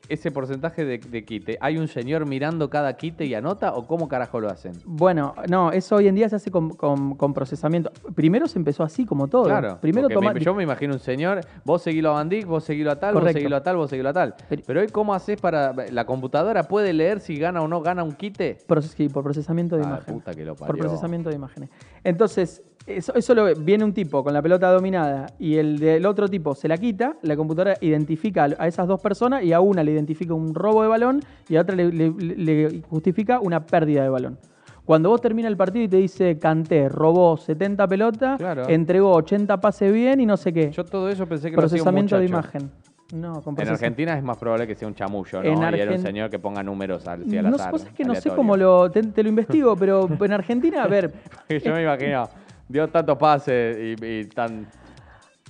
ese 0.09 0.31
porcentaje 0.31 0.85
de, 0.85 0.99
de 0.99 1.25
quite, 1.25 1.57
¿hay 1.61 1.79
un 1.79 1.89
señor 1.89 2.27
mirando 2.27 2.69
cada 2.69 2.93
quite 2.95 3.25
y 3.25 3.35
anota 3.35 3.75
o 3.75 3.87
cómo 3.87 4.09
carajo 4.09 4.41
lo 4.41 4.49
hacen? 4.51 4.73
Bueno, 4.85 5.35
no, 5.49 5.73
eso 5.73 5.97
hoy 5.97 6.09
en 6.09 6.15
día 6.15 6.29
se 6.29 6.37
hace 6.37 6.51
con, 6.51 6.71
con- 6.71 7.15
con 7.15 7.33
procesamiento. 7.35 7.91
Primero 8.15 8.47
se 8.47 8.59
empezó 8.59 8.83
así, 8.83 9.07
como 9.07 9.29
todo. 9.29 9.45
Claro. 9.45 9.79
Primero 9.81 10.05
porque 10.09 10.15
toma- 10.15 10.33
me- 10.35 10.41
yo 10.41 10.55
me 10.55 10.63
imagino 10.63 10.95
un 10.95 11.01
señor, 11.01 11.41
vos 11.65 11.83
seguilo 11.83 12.11
a 12.11 12.15
Van 12.15 12.29
Dijk, 12.29 12.47
vos 12.47 12.65
seguilo 12.65 12.91
a 12.91 12.97
tal, 13.01 13.15
Correcto. 13.15 13.29
vos 13.29 13.33
seguilo 13.41 13.57
a 13.57 13.63
tal, 13.63 13.77
vos 13.77 13.91
seguilo 13.91 14.09
a 14.09 14.13
tal. 14.13 14.35
Pero- 14.67 14.81
hoy, 14.81 14.89
¿cómo 14.89 15.15
haces 15.15 15.41
para. 15.41 15.73
La 15.91 16.05
computadora 16.05 16.65
puede 16.65 16.93
leer 16.93 17.21
si 17.21 17.37
gana 17.37 17.63
o 17.63 17.69
no 17.69 17.81
gana 17.81 18.05
un 18.05 18.13
quite? 18.13 18.59
Proces- 18.69 18.95
sí, 18.97 19.09
por 19.09 19.23
procesamiento 19.25 19.77
de 19.77 19.85
Ah, 19.85 19.89
imagen. 19.89 20.15
puta 20.15 20.35
que 20.35 20.45
lo 20.45 20.55
por 20.55 20.69
parió. 20.69 20.83
procesamiento 20.85 21.31
de 21.31 21.37
imágenes. 21.37 21.71
Entonces, 22.03 22.63
eso, 22.87 23.15
eso 23.15 23.35
lo 23.35 23.55
viene 23.55 23.83
un 23.83 23.95
tipo 23.95 24.23
con 24.23 24.35
la 24.35 24.43
pelota 24.43 24.71
dominada 24.71 25.27
y 25.39 25.57
el 25.57 25.79
del 25.79 26.05
otro 26.05 26.29
tipo 26.29 26.55
se 26.55 26.69
la 26.69 26.77
quita, 26.77 27.17
la 27.23 27.35
computadora 27.35 27.77
identifica 27.81 28.45
a 28.59 28.67
esas 28.69 28.87
dos 28.87 29.01
personas 29.01 29.43
y 29.43 29.55
a 29.55 29.61
una 29.61 29.83
le 29.83 29.94
identifica 29.95 30.35
un 30.35 30.55
robo 30.55 30.83
de 30.83 30.89
balón 30.89 31.23
y 31.49 31.57
a 31.57 31.63
otra 31.63 31.75
le, 31.75 31.91
le- 31.91 32.11
le 32.11 32.83
justifica 32.89 33.41
una 33.41 33.65
pérdida 33.65 34.03
de 34.03 34.09
balón. 34.09 34.39
Cuando 34.85 35.09
vos 35.09 35.21
termina 35.23 35.49
el 35.49 35.57
partido 35.57 35.85
y 35.85 35.89
te 35.89 35.97
dice 35.97 36.39
Canté, 36.39 36.91
robó 36.91 37.37
70 37.39 37.89
pelotas, 37.89 38.37
Claro. 38.39 38.69
entregó 38.69 39.13
80 39.15 39.59
pases 39.61 39.91
bien 39.93 40.21
y 40.21 40.27
no 40.27 40.37
sé 40.37 40.53
qué. 40.53 40.71
Yo 40.73 40.85
todo 40.85 41.09
eso 41.09 41.27
pensé 41.27 41.51
que 41.51 41.57
lo 41.57 41.63
hacía 41.65 41.77
un 41.81 41.85
procesamiento 41.85 42.19
de 42.19 42.25
imagen. 42.27 42.71
No, 43.13 43.41
con 43.43 43.59
En 43.61 43.69
Argentina 43.69 44.17
es 44.19 44.23
más 44.25 44.37
probable 44.39 44.67
que 44.67 44.75
sea 44.75 44.89
un 44.89 44.95
chamullo, 44.95 45.43
¿no? 45.43 45.69
En 45.69 45.75
y 45.77 45.81
era 45.81 45.93
un 45.93 45.99
señor 46.01 46.29
que 46.31 46.39
ponga 46.39 46.63
números 46.63 47.07
al, 47.07 47.25
sí, 47.25 47.37
al 47.39 47.49
No, 47.49 47.57
azar. 47.57 47.71
vos 47.71 47.83
sabés 47.83 47.95
que 47.95 48.05
no 48.05 48.15
sé 48.15 48.31
cómo 48.31 48.57
lo. 48.57 48.91
Te, 48.91 49.03
te 49.05 49.23
lo 49.23 49.29
investigo, 49.29 49.77
pero 49.77 50.09
en 50.21 50.33
Argentina, 50.33 50.83
a 50.83 50.89
ver. 50.89 51.13
Yo 51.65 51.73
me 51.73 51.83
imagino, 51.83 52.29
dio 52.69 52.89
tantos 52.89 53.17
pases 53.17 53.99
y, 54.01 54.05
y 54.05 54.25
tan... 54.27 54.67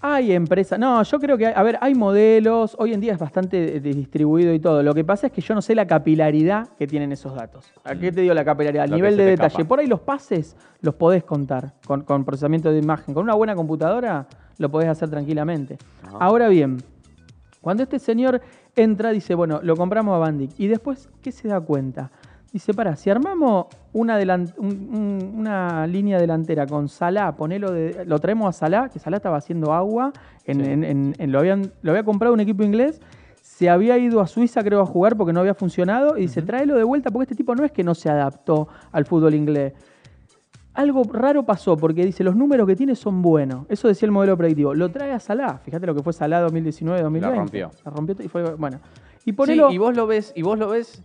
Hay 0.06 0.32
empresas, 0.32 0.78
no, 0.78 1.02
yo 1.02 1.18
creo 1.18 1.38
que, 1.38 1.46
hay, 1.46 1.54
a 1.56 1.62
ver, 1.62 1.78
hay 1.80 1.94
modelos, 1.94 2.76
hoy 2.78 2.92
en 2.92 3.00
día 3.00 3.14
es 3.14 3.18
bastante 3.18 3.80
distribuido 3.80 4.52
y 4.52 4.58
todo. 4.60 4.82
Lo 4.82 4.92
que 4.92 5.02
pasa 5.02 5.28
es 5.28 5.32
que 5.32 5.40
yo 5.40 5.54
no 5.54 5.62
sé 5.62 5.74
la 5.74 5.86
capilaridad 5.86 6.68
que 6.78 6.86
tienen 6.86 7.10
esos 7.10 7.34
datos. 7.34 7.72
¿A 7.84 7.94
qué 7.94 8.12
te 8.12 8.20
digo 8.20 8.34
la 8.34 8.44
capilaridad? 8.44 8.84
Al 8.84 8.90
Lo 8.90 8.96
nivel 8.96 9.16
de 9.16 9.24
detalle. 9.24 9.46
escapa. 9.46 9.66
Por 9.66 9.78
ahí 9.78 9.86
los 9.86 10.00
pases 10.00 10.56
los 10.82 10.94
podés 10.96 11.24
contar 11.24 11.72
con, 11.86 12.02
con 12.02 12.22
procesamiento 12.26 12.70
de 12.70 12.80
imagen. 12.80 13.14
Con 13.14 13.22
una 13.24 13.32
buena 13.32 13.54
computadora 13.54 14.26
lo 14.58 14.70
podés 14.70 14.90
hacer 14.90 15.08
tranquilamente. 15.08 15.78
Ajá. 16.02 16.18
Ahora 16.20 16.48
bien, 16.48 16.82
cuando 17.62 17.82
este 17.82 17.98
señor 17.98 18.42
entra, 18.76 19.10
dice, 19.10 19.34
bueno, 19.34 19.60
lo 19.62 19.74
compramos 19.74 20.14
a 20.16 20.18
Bandic. 20.18 20.50
Y 20.58 20.66
después, 20.66 21.08
¿qué 21.22 21.32
se 21.32 21.48
da 21.48 21.62
cuenta? 21.62 22.10
Dice, 22.54 22.72
para, 22.72 22.94
si 22.94 23.10
armamos 23.10 23.66
una, 23.92 24.16
delan- 24.16 24.54
un- 24.58 24.68
un- 24.94 25.34
una 25.40 25.88
línea 25.88 26.20
delantera 26.20 26.68
con 26.68 26.88
Salah, 26.88 27.34
ponelo 27.34 27.72
de, 27.72 28.04
lo 28.06 28.20
traemos 28.20 28.48
a 28.48 28.52
Salah, 28.56 28.88
que 28.88 29.00
Salah 29.00 29.16
estaba 29.16 29.36
haciendo 29.38 29.72
agua, 29.72 30.12
en, 30.44 30.64
Sí. 30.64 30.70
en- 30.70 30.84
en- 30.84 31.14
en- 31.18 31.32
lo, 31.32 31.40
habían, 31.40 31.72
lo 31.82 31.90
había 31.90 32.04
comprado 32.04 32.32
un 32.32 32.38
equipo 32.38 32.62
inglés, 32.62 33.00
se 33.42 33.68
había 33.68 33.98
ido 33.98 34.20
a 34.20 34.28
Suiza, 34.28 34.62
creo, 34.62 34.80
a 34.80 34.86
jugar 34.86 35.16
porque 35.16 35.32
no 35.32 35.40
había 35.40 35.54
funcionado, 35.54 36.16
y 36.16 36.22
dice, 36.22 36.42
tráelo 36.42 36.76
de 36.76 36.84
vuelta 36.84 37.10
porque 37.10 37.24
este 37.24 37.34
tipo 37.34 37.56
no 37.56 37.64
es 37.64 37.72
que 37.72 37.82
no 37.82 37.92
se 37.96 38.08
adaptó 38.08 38.68
al 38.92 39.04
fútbol 39.04 39.34
inglés. 39.34 39.72
algo 40.74 41.02
raro 41.12 41.44
pasó 41.44 41.76
porque 41.76 42.04
dice, 42.04 42.22
los 42.24 42.34
números 42.36 42.66
que 42.66 42.74
tiene 42.76 42.94
son 42.96 43.22
buenos. 43.22 43.64
Eso 43.68 43.86
decía 43.88 44.06
el 44.06 44.10
modelo 44.12 44.36
predictivo. 44.36 44.74
Lo 44.74 44.90
trae 44.90 45.12
a 45.12 45.20
Salah. 45.20 45.58
Fíjate 45.58 45.86
lo 45.86 45.94
que 45.94 46.02
fue 46.02 46.12
Salah 46.12 46.40
2019, 46.40 47.00
2020. 47.00 47.36
La 47.36 47.42
rompió. 47.42 47.70
La 47.84 47.90
rompió 47.92 48.16
y 48.24 48.28
fue, 48.28 48.54
bueno. 48.56 48.78
Y 49.24 49.30
Sí, 49.30 49.32
ponelo... 49.32 49.70
y 49.70 49.78
vos 49.78 49.94
lo 49.96 50.08
ves, 50.08 50.32
y 50.34 50.42
vos 50.42 50.58
lo 50.58 50.68
ves. 50.68 51.00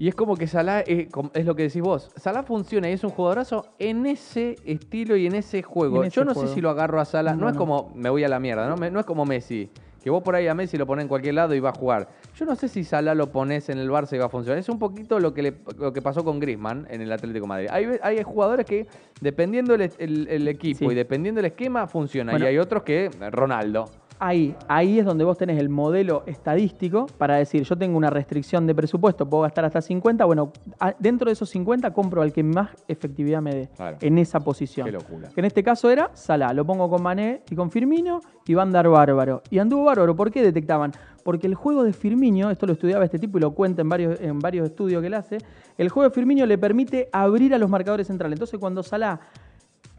Y 0.00 0.06
es 0.08 0.14
como 0.14 0.36
que 0.36 0.46
Salah 0.46 0.80
es, 0.80 1.10
com- 1.10 1.30
es 1.34 1.44
lo 1.44 1.56
que 1.56 1.64
decís 1.64 1.82
vos. 1.82 2.10
Salah 2.16 2.44
funciona 2.44 2.88
y 2.88 2.92
es 2.92 3.02
un 3.02 3.10
jugadorazo 3.10 3.66
en 3.80 4.06
ese 4.06 4.54
estilo 4.64 5.16
y 5.16 5.26
en 5.26 5.34
ese 5.34 5.62
juego. 5.62 5.98
En 6.02 6.04
ese 6.08 6.16
Yo 6.16 6.24
no 6.24 6.34
juego. 6.34 6.48
sé 6.48 6.54
si 6.54 6.60
lo 6.60 6.70
agarro 6.70 7.00
a 7.00 7.04
Salah. 7.04 7.32
No, 7.34 7.40
No, 7.42 7.48
es 7.48 7.54
no. 7.54 7.58
como 7.58 7.90
me 7.96 8.08
voy 8.08 8.22
a 8.22 8.28
la 8.28 8.38
mierda, 8.38 8.68
¿no? 8.68 8.76
Me- 8.76 8.90
no 8.92 9.00
es 9.00 9.06
como 9.06 9.24
Messi. 9.24 9.68
Que 10.00 10.10
vos 10.10 10.22
por 10.22 10.36
ahí 10.36 10.46
a 10.46 10.54
Messi 10.54 10.76
lo 10.78 10.86
pones 10.86 11.02
en 11.02 11.08
cualquier 11.08 11.34
lado 11.34 11.52
y 11.56 11.58
va 11.60 11.70
a 11.70 11.72
jugar. 11.72 12.08
Yo 12.36 12.46
no 12.46 12.54
sé 12.54 12.68
si 12.68 12.84
Salah 12.84 13.16
lo 13.16 13.32
pones 13.32 13.68
en 13.70 13.78
el 13.78 13.90
Barça 13.90 14.14
y 14.14 14.18
va 14.18 14.26
a 14.26 14.28
funcionar. 14.28 14.56
Es 14.60 14.68
un 14.68 14.78
poquito 14.78 15.18
lo 15.18 15.34
que, 15.34 15.42
le- 15.42 15.54
lo 15.76 15.92
que 15.92 16.00
pasó 16.00 16.22
con 16.24 16.38
Griezmann 16.38 16.86
en 16.88 17.00
el 17.02 17.10
Atlético 17.10 17.44
de 17.46 17.48
Madrid. 17.48 17.68
Hay, 17.72 17.86
hay 18.00 18.22
jugadores 18.22 18.64
que, 18.64 18.86
dependiendo 19.20 19.74
el, 19.74 19.90
el- 19.98 20.28
el 20.28 20.46
equipo 20.46 20.78
Sí. 20.78 20.86
y 20.86 20.94
dependiendo 20.94 21.40
el 21.40 21.46
esquema, 21.46 21.88
funciona. 21.88 22.30
Bueno. 22.30 22.46
y 22.46 22.48
hay 22.50 22.58
otros 22.58 22.84
que, 22.84 23.10
Ronaldo. 23.32 23.86
Ahí, 24.20 24.56
ahí 24.66 24.98
es 24.98 25.04
donde 25.04 25.24
vos 25.24 25.38
tenés 25.38 25.58
el 25.60 25.68
modelo 25.68 26.24
estadístico 26.26 27.06
para 27.18 27.36
decir, 27.36 27.62
yo 27.62 27.76
tengo 27.76 27.96
una 27.96 28.10
restricción 28.10 28.66
de 28.66 28.74
presupuesto, 28.74 29.28
puedo 29.28 29.44
gastar 29.44 29.64
hasta 29.64 29.80
50, 29.80 30.24
bueno, 30.24 30.52
dentro 30.98 31.26
de 31.26 31.34
esos 31.34 31.48
50 31.50 31.92
compro 31.92 32.22
al 32.22 32.32
que 32.32 32.42
más 32.42 32.70
efectividad 32.88 33.40
me 33.40 33.54
dé 33.54 33.68
Claro. 33.76 33.96
en 34.00 34.18
esa 34.18 34.40
posición. 34.40 34.86
Qué 34.86 34.92
locura. 34.92 35.28
Que 35.32 35.40
en 35.40 35.44
este 35.44 35.62
caso 35.62 35.88
era 35.90 36.10
Salah, 36.14 36.52
lo 36.52 36.64
pongo 36.64 36.90
con 36.90 37.00
Mané 37.02 37.42
y 37.48 37.54
con 37.54 37.70
Firmino 37.70 38.20
y 38.46 38.54
va 38.54 38.62
a 38.62 38.64
andar 38.64 38.88
bárbaro. 38.88 39.42
Y 39.50 39.58
anduvo 39.58 39.84
bárbaro, 39.84 40.16
¿por 40.16 40.32
qué 40.32 40.42
detectaban? 40.42 40.90
Porque 41.22 41.46
el 41.46 41.54
juego 41.54 41.84
de 41.84 41.92
Firmino, 41.92 42.50
esto 42.50 42.66
lo 42.66 42.72
estudiaba 42.72 43.04
este 43.04 43.18
tipo 43.18 43.38
y 43.38 43.40
lo 43.40 43.52
cuenta 43.52 43.82
en 43.82 43.88
varios, 43.88 44.20
en 44.20 44.38
varios 44.40 44.66
estudios 44.68 45.00
que 45.00 45.06
él 45.06 45.14
hace, 45.14 45.38
el 45.76 45.90
juego 45.90 46.08
de 46.08 46.14
Firmino 46.14 46.44
le 46.46 46.58
permite 46.58 47.08
abrir 47.12 47.54
a 47.54 47.58
los 47.58 47.70
marcadores 47.70 48.06
centrales. 48.08 48.34
Entonces 48.36 48.58
cuando 48.58 48.82
Salah 48.82 49.20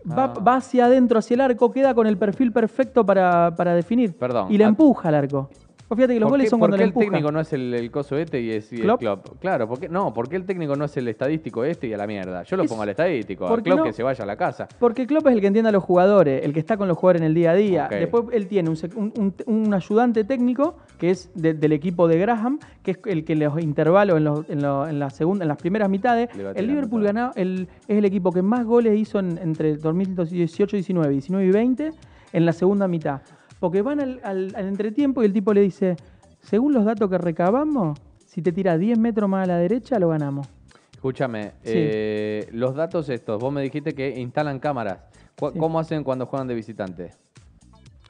va, 0.05 0.25
Ah. 0.25 0.39
va 0.39 0.55
hacia 0.55 0.85
adentro, 0.85 1.19
hacia 1.19 1.35
el 1.35 1.41
arco, 1.41 1.71
queda 1.71 1.93
con 1.93 2.07
el 2.07 2.17
perfil 2.17 2.51
perfecto 2.51 3.05
para, 3.05 3.55
para 3.55 3.73
definir. 3.73 4.17
Perdón. 4.17 4.51
Y 4.51 4.57
le 4.57 4.63
empuja 4.65 5.09
al 5.09 5.15
arco. 5.15 5.49
Fíjate 5.95 6.13
que 6.13 6.19
los 6.19 6.27
¿Por 6.27 6.31
goles 6.33 6.45
qué, 6.45 6.49
son 6.51 6.59
por 6.59 6.69
cuando 6.69 6.77
qué 6.77 6.79
le 6.79 6.83
el 6.83 6.89
empuja. 6.89 7.05
técnico 7.07 7.31
no 7.31 7.39
es 7.39 7.51
el, 7.53 7.73
el 7.73 7.89
coso 7.91 8.15
este 8.17 8.39
y 8.41 8.51
es 8.51 8.71
y 8.71 8.75
el 8.75 8.81
¿Klopp? 8.83 8.99
Klopp? 8.99 9.39
Claro, 9.39 9.67
porque 9.67 9.89
no, 9.89 10.13
porque 10.13 10.35
el 10.35 10.45
técnico 10.45 10.75
no 10.75 10.85
es 10.85 10.95
el 10.97 11.07
estadístico 11.07 11.63
este 11.63 11.87
y 11.87 11.93
a 11.93 11.97
la 11.97 12.05
mierda. 12.05 12.43
Yo 12.43 12.57
lo 12.57 12.63
Es- 12.63 12.69
pongo 12.69 12.83
al 12.83 12.89
estadístico, 12.89 13.45
a 13.45 13.49
¿por 13.49 13.63
qué 13.63 13.69
Klopp 13.71 13.77
no? 13.79 13.83
que 13.85 13.93
se 13.93 14.03
vaya 14.03 14.23
a 14.23 14.27
la 14.27 14.35
casa. 14.37 14.67
Porque 14.79 15.07
Klopp 15.07 15.25
es 15.27 15.33
el 15.33 15.41
que 15.41 15.47
entiende 15.47 15.69
a 15.69 15.71
los 15.71 15.83
jugadores, 15.83 16.43
el 16.45 16.53
que 16.53 16.59
está 16.59 16.77
con 16.77 16.87
los 16.87 16.97
jugadores 16.97 17.21
en 17.21 17.27
el 17.27 17.33
día 17.33 17.51
a 17.51 17.55
día. 17.55 17.87
Después 17.89 18.25
él 18.33 18.47
tiene 18.47 18.69
un, 18.69 18.77
un- 18.95 19.33
un- 19.45 19.73
ayudante 19.73 20.23
técnico 20.23 20.77
que 20.99 21.09
es 21.11 21.31
de- 21.33 21.53
del 21.55 21.71
equipo 21.71 22.07
de 22.07 22.19
Graham, 22.19 22.59
que 22.83 22.91
es 22.91 22.99
el 23.05 23.25
que 23.25 23.33
en 23.33 23.39
los 23.39 23.59
intervalos, 23.61 24.17
en, 24.17 24.23
los- 24.25 24.49
en, 24.49 24.61
lo- 24.61 24.87
en 24.87 24.99
la 24.99 25.09
segunda, 25.09 25.43
en 25.43 25.47
las 25.49 25.57
primeras 25.57 25.89
mitades, 25.89 26.29
el 26.55 26.67
Liverpool 26.67 27.03
ganó, 27.03 27.31
el, 27.35 27.67
es 27.87 27.97
el 27.97 28.05
equipo 28.05 28.31
que 28.31 28.41
más 28.43 28.63
goles 28.65 28.97
hizo 28.97 29.17
en- 29.19 29.37
entre 29.39 29.75
2018 29.77 30.75
y 30.75 30.79
19, 30.79 31.09
19 31.13 31.45
y 31.47 31.51
20 31.51 31.91
en 32.31 32.45
la 32.45 32.53
segunda 32.53 32.87
mitad. 32.87 33.21
Porque 33.59 33.81
van 33.81 33.99
al, 33.99 34.19
al- 34.23 34.53
al 34.55 34.67
entretiempo 34.67 35.21
y 35.21 35.25
el 35.25 35.33
tipo 35.33 35.53
le 35.53 35.61
dice, 35.61 35.95
según 36.41 36.73
los 36.73 36.85
datos 36.85 37.09
que 37.09 37.17
recabamos, 37.17 37.99
si 38.25 38.41
te 38.41 38.51
tira 38.51 38.77
10 38.77 38.97
metros 38.99 39.29
más 39.29 39.43
a 39.43 39.47
la 39.51 39.57
derecha, 39.57 39.99
lo 39.99 40.09
ganamos. 40.09 40.47
Escúchame, 40.93 41.51
Sí. 41.63 41.73
eh, 41.75 42.49
los 42.51 42.75
datos 42.75 43.09
estos, 43.09 43.39
vos 43.41 43.51
me 43.53 43.61
dijiste 43.61 43.93
que 43.93 44.19
instalan 44.19 44.59
cámaras. 44.59 44.99
Sí. 45.37 45.57
¿Cómo 45.57 45.79
hacen 45.79 46.03
cuando 46.03 46.25
juegan 46.25 46.47
de 46.47 46.53
visitante? 46.55 47.11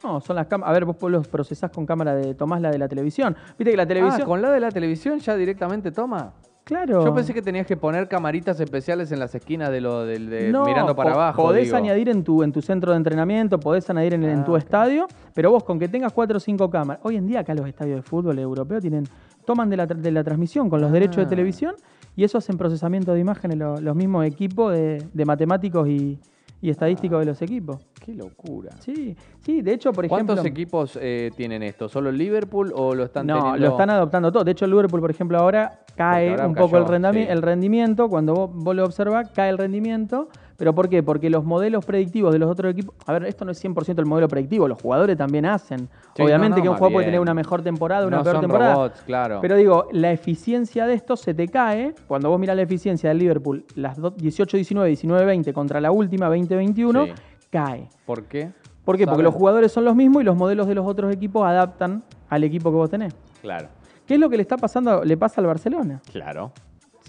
No, 0.03 0.19
son 0.21 0.35
las 0.37 0.47
cámaras. 0.47 0.69
A 0.71 0.73
ver, 0.73 0.85
vos 0.85 0.97
los 1.11 1.27
procesás 1.27 1.69
con 1.71 1.85
cámara 1.85 2.15
de. 2.15 2.33
Tomás 2.33 2.61
la 2.61 2.71
de 2.71 2.77
la 2.77 2.87
televisión. 2.87 3.35
Viste 3.57 3.71
que 3.71 3.77
la 3.77 3.83
Ah, 3.83 3.87
televisión. 3.87 4.27
¿con 4.27 4.41
la 4.41 4.49
de 4.49 4.59
la 4.59 4.71
televisión 4.71 5.19
ya 5.19 5.35
directamente 5.35 5.91
toma? 5.91 6.33
Claro. 6.69 7.03
Yo 7.03 7.15
pensé 7.15 7.33
que 7.33 7.41
tenías 7.41 7.65
que 7.65 7.75
poner 7.75 8.07
camaritas 8.07 8.59
especiales 8.59 9.11
en 9.11 9.17
las 9.17 9.33
esquinas 9.33 9.71
de 9.71 9.81
lo 9.81 10.05
del 10.05 10.29
de, 10.29 10.51
No, 10.51 10.65
mirando 10.65 10.95
para 10.95 11.13
abajo. 11.13 11.41
Podés 11.41 11.65
digo. 11.65 11.77
añadir 11.77 12.09
en 12.09 12.23
tu, 12.23 12.43
en 12.43 12.51
tu 12.51 12.61
centro 12.61 12.91
de 12.91 12.97
entrenamiento, 12.97 13.59
podés 13.59 13.89
añadir 13.89 14.13
en, 14.13 14.23
en 14.23 14.39
Ah, 14.41 14.45
tu 14.45 14.51
ok. 14.51 14.59
estadio, 14.59 15.07
pero 15.33 15.49
vos 15.49 15.63
con 15.63 15.79
que 15.79 15.87
tengas 15.87 16.13
cuatro 16.13 16.37
o 16.37 16.39
cinco 16.39 16.69
cámaras. 16.69 17.01
Hoy 17.03 17.15
en 17.15 17.25
día 17.25 17.39
acá 17.39 17.55
los 17.55 17.67
estadios 17.67 17.95
de 17.97 18.01
fútbol 18.03 18.37
europeos 18.37 18.81
tienen, 18.81 19.05
toman 19.45 19.67
de 19.71 19.77
la, 19.77 19.87
de 19.87 20.11
la 20.11 20.23
transmisión 20.23 20.69
con 20.69 20.79
los 20.79 20.91
derechos 20.91 21.15
de 21.17 21.23
Ah. 21.23 21.27
televisión 21.29 21.73
y 22.15 22.23
eso 22.23 22.37
hacen 22.37 22.55
procesamiento 22.55 23.13
de 23.15 23.19
imágenes 23.19 23.57
lo- 23.57 23.81
los 23.81 23.95
mismos 23.95 24.23
equipos 24.25 24.71
de, 24.71 25.03
de 25.11 25.25
matemáticos 25.25 25.87
y, 25.87 26.19
y 26.61 26.69
estadísticos 26.69 27.17
Ah. 27.17 27.19
de 27.19 27.25
los 27.25 27.41
equipos. 27.41 27.87
Qué 28.03 28.13
locura. 28.13 28.71
Sí, 28.79 29.15
sí, 29.39 29.61
de 29.61 29.73
hecho, 29.73 29.91
por 29.93 30.07
¿Cuántos 30.07 30.39
ejemplo. 30.39 30.51
equipos 30.61 30.97
eh, 31.01 31.31
tienen 31.35 31.63
esto? 31.63 31.87
¿Solo 31.89 32.09
el 32.09 32.17
Liverpool 32.17 32.71
o 32.75 32.95
lo 32.95 33.03
están 33.05 33.27
no, 33.27 33.35
teniendo? 33.37 33.59
lo 33.59 33.71
están 33.71 33.89
adoptando 33.89 34.31
todo. 34.31 34.43
De 34.43 34.51
hecho, 34.51 34.65
el 34.65 34.71
Liverpool, 34.71 35.01
por 35.01 35.11
ejemplo, 35.11 35.37
ahora 35.37 35.81
cae 35.95 36.29
ahora 36.31 36.47
un 36.47 36.55
poco 36.55 36.77
el, 36.77 36.85
sí. 37.13 37.25
el 37.29 37.41
rendimiento. 37.41 38.09
Cuando 38.09 38.33
vos, 38.33 38.49
vos 38.53 38.75
lo 38.75 38.85
observás, 38.85 39.29
cae 39.31 39.49
el 39.49 39.57
rendimiento. 39.57 40.29
¿Pero 40.59 40.75
por 40.75 40.89
qué? 40.89 41.01
Porque 41.01 41.29
los 41.29 41.45
modelos 41.45 41.85
predictivos 41.85 42.33
de 42.33 42.37
los 42.39 42.51
otros 42.51 42.73
equipos. 42.73 42.93
A 43.07 43.13
ver, 43.13 43.23
esto 43.23 43.45
no 43.45 43.51
es 43.51 43.63
100% 43.63 43.97
el 43.97 44.05
modelo 44.05 44.27
predictivo, 44.27 44.67
los 44.67 44.79
jugadores 44.79 45.17
también 45.17 45.45
hacen. 45.45 45.87
Sí, 46.15 46.21
Obviamente 46.21 46.49
no, 46.51 46.57
no, 46.57 46.63
que 46.63 46.69
un 46.69 46.75
jugador 46.75 46.93
puede 46.93 47.05
tener 47.05 47.21
una 47.21 47.33
mejor 47.33 47.61
temporada, 47.61 48.05
una 48.05 48.17
no 48.17 48.23
peor 48.23 48.35
son 48.35 48.41
temporada. 48.41 48.73
robots, 48.75 49.01
claro. 49.03 49.39
Pero 49.41 49.55
digo, 49.55 49.87
la 49.93 50.11
eficiencia 50.11 50.85
de 50.85 50.93
esto 50.95 51.15
se 51.15 51.33
te 51.33 51.47
cae 51.47 51.95
cuando 52.07 52.29
vos 52.29 52.37
mirás 52.39 52.57
la 52.57 52.63
eficiencia 52.63 53.07
del 53.09 53.19
Liverpool, 53.19 53.63
las 53.75 53.97
do- 53.97 54.13
18-19, 54.15 54.89
19-20 54.91 55.53
contra 55.53 55.79
la 55.79 55.91
última 55.91 56.29
20-21, 56.29 57.05
Sí. 57.05 57.11
cae. 57.49 57.87
¿Por 58.05 58.25
qué? 58.25 58.51
¿Por 58.83 58.97
qué? 58.97 59.07
Porque 59.07 59.23
los 59.23 59.33
jugadores 59.33 59.71
son 59.71 59.85
los 59.85 59.95
mismos 59.95 60.23
y 60.23 60.25
los 60.25 60.35
modelos 60.35 60.67
de 60.67 60.75
los 60.75 60.85
otros 60.85 61.13
equipos 61.13 61.45
adaptan 61.47 62.03
al 62.27 62.43
equipo 62.43 62.69
que 62.69 62.75
vos 62.75 62.89
tenés. 62.89 63.15
Claro, 63.41 63.69
¿Qué 64.05 64.15
es 64.15 64.19
lo 64.19 64.29
que 64.29 64.35
le 64.35 64.41
está 64.41 64.57
pasando, 64.57 65.05
le 65.05 65.15
pasa 65.15 65.39
al 65.39 65.47
Barcelona? 65.47 66.01
claro. 66.11 66.51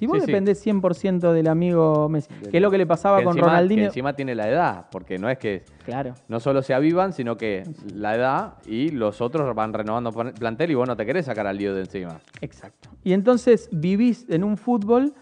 Si 0.00 0.07
vos 0.07 0.19
Sí, 0.21 0.26
dependés 0.28 0.64
100% 0.66 1.30
del 1.35 1.47
amigo 1.47 2.09
Messi, 2.09 2.30
¿qué 2.50 2.57
es 2.57 2.62
lo 2.62 2.71
que 2.71 2.78
le 2.78 2.87
pasaba 2.87 3.19
Que 3.19 3.25
con 3.25 3.33
encima- 3.37 3.49
Ronaldinho? 3.49 3.83
Que 3.83 3.87
encima 3.88 4.14
tiene 4.14 4.35
la 4.35 4.49
edad, 4.49 4.87
porque 4.90 5.19
no 5.19 5.28
es 5.28 5.37
que 5.37 5.62
Claro. 5.85 6.14
no 6.26 6.40
solo 6.40 6.62
se 6.62 6.73
avivan, 6.73 7.12
sino 7.12 7.37
que 7.37 7.64
la 7.95 8.14
edad 8.16 8.54
y 8.64 8.88
los 8.92 9.21
otros 9.21 9.54
van 9.54 9.75
renovando 9.75 10.11
plan- 10.11 10.33
plantel 10.33 10.71
y 10.71 10.75
vos 10.75 10.88
no 10.88 10.97
te 10.97 11.04
querés 11.04 11.26
sacar 11.26 11.47
al 11.47 11.59
lío 11.59 11.75
de 11.75 11.83
encima. 11.83 12.19
Exacto. 12.40 12.88
Y 13.04 13.12
entonces 13.12 13.69
vivís 13.73 14.25
en 14.30 14.42
un 14.42 14.57
fútbol 14.57 15.12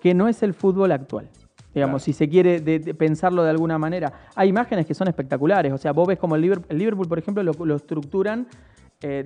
que 0.00 0.14
no 0.14 0.28
es 0.28 0.44
el 0.44 0.54
fútbol 0.54 0.92
actual. 0.92 1.28
Digamos, 1.74 2.02
Claro. 2.02 2.04
si 2.04 2.12
se 2.12 2.28
quiere 2.28 2.60
de- 2.60 2.78
de 2.78 2.94
pensarlo 2.94 3.42
de 3.42 3.50
alguna 3.50 3.78
manera. 3.78 4.12
Hay 4.36 4.48
imágenes 4.48 4.86
que 4.86 4.94
son 4.94 5.08
espectaculares. 5.08 5.72
O 5.72 5.78
sea, 5.78 5.90
vos 5.90 6.06
ves 6.06 6.18
como 6.20 6.36
el 6.36 6.42
Liverpool, 6.42 6.66
el 6.68 6.78
Liverpool 6.78 7.08
por 7.08 7.18
ejemplo, 7.18 7.42
lo, 7.42 7.52
lo 7.66 7.74
estructuran 7.74 8.46
eh, 9.02 9.24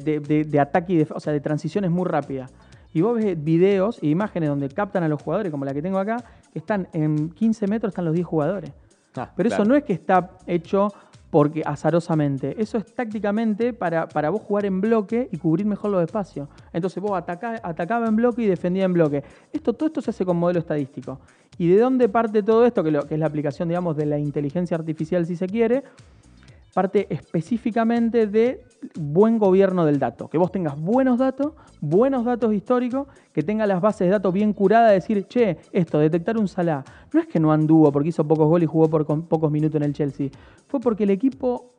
de 0.49 0.61
ataque 0.61 0.93
y 0.93 0.97
de, 0.99 1.07
o 1.13 1.19
sea, 1.21 1.33
de 1.33 1.41
transiciones 1.41 1.91
muy 1.91 2.07
rápidas. 2.07 2.55
Y 2.95 3.03
vos 3.03 3.17
ves 3.17 3.37
videos 3.45 3.99
e 4.03 4.07
imágenes 4.07 4.49
donde 4.49 4.69
captan 4.71 5.03
a 5.03 5.09
los 5.09 5.21
jugadores, 5.21 5.51
como 5.53 5.67
la 5.67 5.75
que 5.75 5.83
tengo 5.83 5.99
acá, 5.99 6.17
que 6.53 6.59
están 6.61 6.89
en 6.95 7.29
15 7.31 7.67
metros, 7.67 7.91
están 7.91 8.07
los 8.07 8.15
10 8.15 8.27
jugadores. 8.27 8.71
Ah, 9.17 9.31
Pero 9.37 9.49
eso 9.49 9.65
no 9.65 9.75
es 9.77 9.85
que 9.85 9.93
está 9.93 10.31
hecho 10.47 10.89
porque 11.31 11.63
azarosamente. 11.67 12.55
Eso 12.63 12.79
es 12.79 12.95
tácticamente 12.95 13.73
para, 13.73 14.09
para 14.09 14.31
vos 14.31 14.41
jugar 14.43 14.65
en 14.67 14.81
bloque 14.81 15.29
y 15.33 15.37
cubrir 15.39 15.67
mejor 15.67 15.91
los 15.91 16.03
espacios. 16.05 16.49
Entonces 16.73 17.03
vos 17.03 17.13
atacá- 17.13 17.61
atacaba 17.63 18.07
en 18.07 18.15
bloque 18.17 18.43
y 18.43 18.47
defendía 18.47 18.85
en 18.85 18.93
bloque. 18.93 19.23
Esto, 19.53 19.73
todo 19.73 19.89
esto 19.89 20.01
se 20.01 20.11
hace 20.11 20.25
con 20.25 20.37
modelo 20.37 20.61
estadístico. 20.61 21.19
¿Y 21.59 21.69
de 21.69 21.79
dónde 21.81 22.09
parte 22.09 22.43
todo 22.45 22.65
esto? 22.65 22.83
Que, 22.85 22.91
lo, 22.93 23.03
que 23.07 23.15
es 23.15 23.21
la 23.21 23.27
aplicación, 23.27 23.69
digamos, 23.69 23.97
de 23.97 24.07
la 24.07 24.19
inteligencia 24.19 24.77
artificial, 24.77 25.27
si 25.27 25.35
se 25.37 25.47
quiere. 25.49 25.83
Parte 26.75 27.07
específicamente 27.09 28.27
de 28.27 28.65
buen 28.99 29.39
gobierno 29.39 29.85
del 29.85 29.99
dato. 29.99 30.29
Que 30.29 30.39
vos 30.39 30.51
tengas 30.51 30.79
buenos 30.79 31.19
datos, 31.19 31.53
buenos 31.81 32.25
datos 32.25 32.53
históricos, 32.53 33.07
que 33.33 33.43
tenga 33.43 33.67
las 33.67 33.81
bases 33.81 34.07
de 34.07 34.11
datos 34.11 34.35
bien 34.35 34.53
curadas, 34.53 34.93
decir, 34.93 35.27
che, 35.27 35.59
esto, 35.73 35.99
detectar 35.99 36.37
un 36.37 36.49
Salah. 36.49 36.85
No 37.13 37.21
es 37.21 37.29
que 37.29 37.39
no 37.39 37.53
anduvo 37.53 37.93
porque 37.93 38.09
hizo 38.09 38.27
pocos 38.27 38.49
goles 38.49 38.69
y 38.69 38.73
jugó 38.73 38.91
por 38.91 39.07
pocos 39.07 39.51
minutos 39.51 39.77
en 39.77 39.85
el 39.85 39.93
Chelsea. 39.93 40.31
Fue 40.67 40.81
porque 40.81 41.05
el 41.05 41.11
equipo 41.11 41.75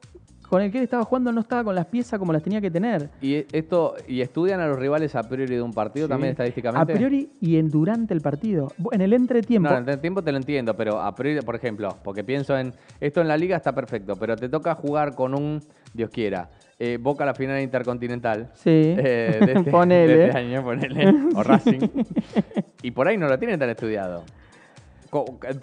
con 0.50 0.62
el 0.62 0.72
que 0.72 0.78
él 0.78 0.84
estaba 0.84 1.04
jugando 1.04 1.32
no 1.32 1.42
estaba 1.42 1.64
con 1.64 1.76
las 1.76 1.86
piezas 1.88 2.20
como 2.20 2.32
las 2.34 2.44
tenía 2.44 2.62
que 2.62 2.70
tener. 2.72 3.10
¿Y 3.22 3.46
esto 3.56 3.96
y 4.08 4.22
estudian 4.22 4.60
a 4.60 4.68
los 4.68 4.78
rivales 4.80 5.16
a 5.16 5.24
priori 5.24 5.56
de 5.56 5.62
un 5.62 5.74
partido 5.74 6.06
Sí. 6.08 6.10
también 6.10 6.30
A 6.30 6.32
estadísticamente? 6.32 6.94
priori 6.94 7.30
y 7.42 7.58
en 7.58 7.70
durante 7.70 8.14
el 8.14 8.22
partido. 8.22 8.72
En 8.92 9.02
el 9.02 9.14
entretiempo. 9.14 9.70
No, 9.70 9.78
en 9.78 9.90
el 9.90 10.00
tiempo 10.00 10.22
te 10.24 10.32
lo 10.32 10.38
entiendo, 10.38 10.76
pero 10.76 11.02
a 11.02 11.14
priori, 11.16 11.42
por 11.42 11.56
ejemplo, 11.56 11.98
porque 12.04 12.24
pienso 12.24 12.58
en 12.58 12.74
esto 13.00 13.22
en 13.22 13.28
la 13.28 13.38
liga 13.38 13.58
está 13.58 13.74
perfecto, 13.74 14.16
pero 14.16 14.36
te 14.36 14.50
toca 14.50 14.76
jugar 14.76 15.16
con 15.16 15.34
un, 15.34 15.62
Dios 15.94 16.10
quiera, 16.10 16.50
eh, 16.78 16.98
Boca 17.02 17.24
a 17.24 17.28
la 17.28 17.34
final 17.34 17.62
intercontinental. 17.62 18.50
Sí. 18.54 18.70
eh, 18.70 19.40
de, 19.46 19.52
este, 19.60 19.72
Ponele. 19.72 20.18
de 20.18 20.26
este 20.28 20.38
año, 20.38 20.64
ponele, 20.64 21.14
o 21.36 21.42
Racing. 21.44 21.80
Y 22.84 22.92
por 22.92 23.08
ahí 23.08 23.18
no 23.18 23.28
lo 23.28 23.40
tienen 23.40 23.60
tan 23.60 23.70
estudiado. 23.72 24.24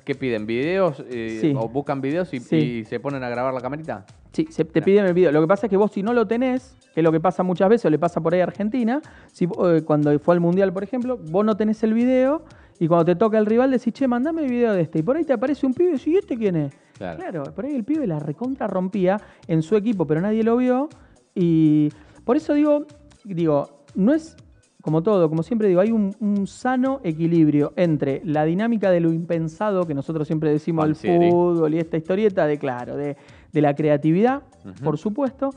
¿Qué 0.04 0.14
piden? 0.14 0.46
¿Videos? 0.46 1.04
eh, 1.10 1.38
Sí. 1.40 1.52
¿O 1.56 1.68
buscan 1.68 2.00
videos 2.00 2.32
y, 2.34 2.40
Sí. 2.40 2.56
y 2.56 2.84
se 2.84 2.98
ponen 2.98 3.22
a 3.22 3.28
grabar 3.28 3.52
la 3.54 3.60
camarita? 3.60 4.04
Sí, 4.32 4.46
se 4.50 4.64
te 4.64 4.80
piden 4.80 5.04
el 5.04 5.12
video. 5.12 5.30
Lo 5.30 5.40
que 5.42 5.46
pasa 5.46 5.66
es 5.66 5.70
que 5.70 5.76
vos 5.76 5.92
si 5.92 6.02
no 6.02 6.12
lo 6.12 6.26
tenés, 6.26 6.76
que 6.94 7.00
es 7.00 7.04
lo 7.04 7.12
que 7.12 7.20
pasa 7.20 7.42
muchas 7.42 7.68
veces, 7.68 7.84
o 7.86 7.90
le 7.90 7.98
pasa 7.98 8.20
por 8.20 8.32
ahí 8.34 8.40
a 8.40 8.44
Argentina, 8.44 9.00
si, 9.30 9.44
eh, 9.44 9.82
cuando 9.84 10.18
fue 10.18 10.34
al 10.34 10.40
Mundial, 10.40 10.72
por 10.72 10.82
ejemplo, 10.82 11.18
vos 11.18 11.44
no 11.44 11.56
tenés 11.56 11.82
el 11.82 11.92
video 11.92 12.42
y 12.78 12.88
cuando 12.88 13.04
te 13.04 13.14
toca 13.14 13.38
el 13.38 13.46
rival 13.46 13.70
decís, 13.70 13.92
che, 13.92 14.08
mandame 14.08 14.44
el 14.44 14.50
video 14.50 14.72
de 14.72 14.82
este. 14.82 15.00
Y 15.00 15.02
por 15.02 15.16
ahí 15.16 15.24
te 15.24 15.34
aparece 15.34 15.66
un 15.66 15.74
pibe 15.74 15.90
y 15.90 15.92
decís, 15.92 16.06
¿y 16.08 16.16
este 16.16 16.36
quién 16.36 16.56
es? 16.56 16.74
Claro. 16.96 17.42
por 17.54 17.64
ahí 17.64 17.74
el 17.74 17.84
pibe 17.84 18.06
la 18.06 18.20
recontra 18.20 18.66
rompía 18.68 19.20
en 19.48 19.62
su 19.62 19.76
equipo, 19.76 20.06
pero 20.06 20.20
nadie 20.20 20.42
lo 20.42 20.56
vio. 20.56 20.88
Y 21.34 21.90
por 22.24 22.36
eso 22.36 22.54
digo, 22.54 22.86
digo, 23.24 23.84
no 23.94 24.14
es 24.14 24.36
como 24.82 25.02
todo, 25.02 25.28
como 25.28 25.44
siempre 25.44 25.68
digo, 25.68 25.80
hay 25.80 25.92
un, 25.92 26.14
un 26.18 26.46
sano 26.48 27.00
equilibrio 27.04 27.72
entre 27.76 28.20
la 28.24 28.44
dinámica 28.44 28.90
de 28.90 29.00
lo 29.00 29.12
impensado, 29.12 29.86
que 29.86 29.94
nosotros 29.94 30.26
siempre 30.26 30.50
decimos 30.50 30.84
Falsieri. 30.84 31.30
fútbol 31.30 31.74
y 31.74 31.78
esta 31.78 31.96
historieta, 31.96 32.46
de 32.46 32.58
claro, 32.58 32.96
de, 32.96 33.16
de 33.52 33.60
la 33.62 33.74
creatividad, 33.74 34.42
por 34.82 34.98
supuesto, 34.98 35.50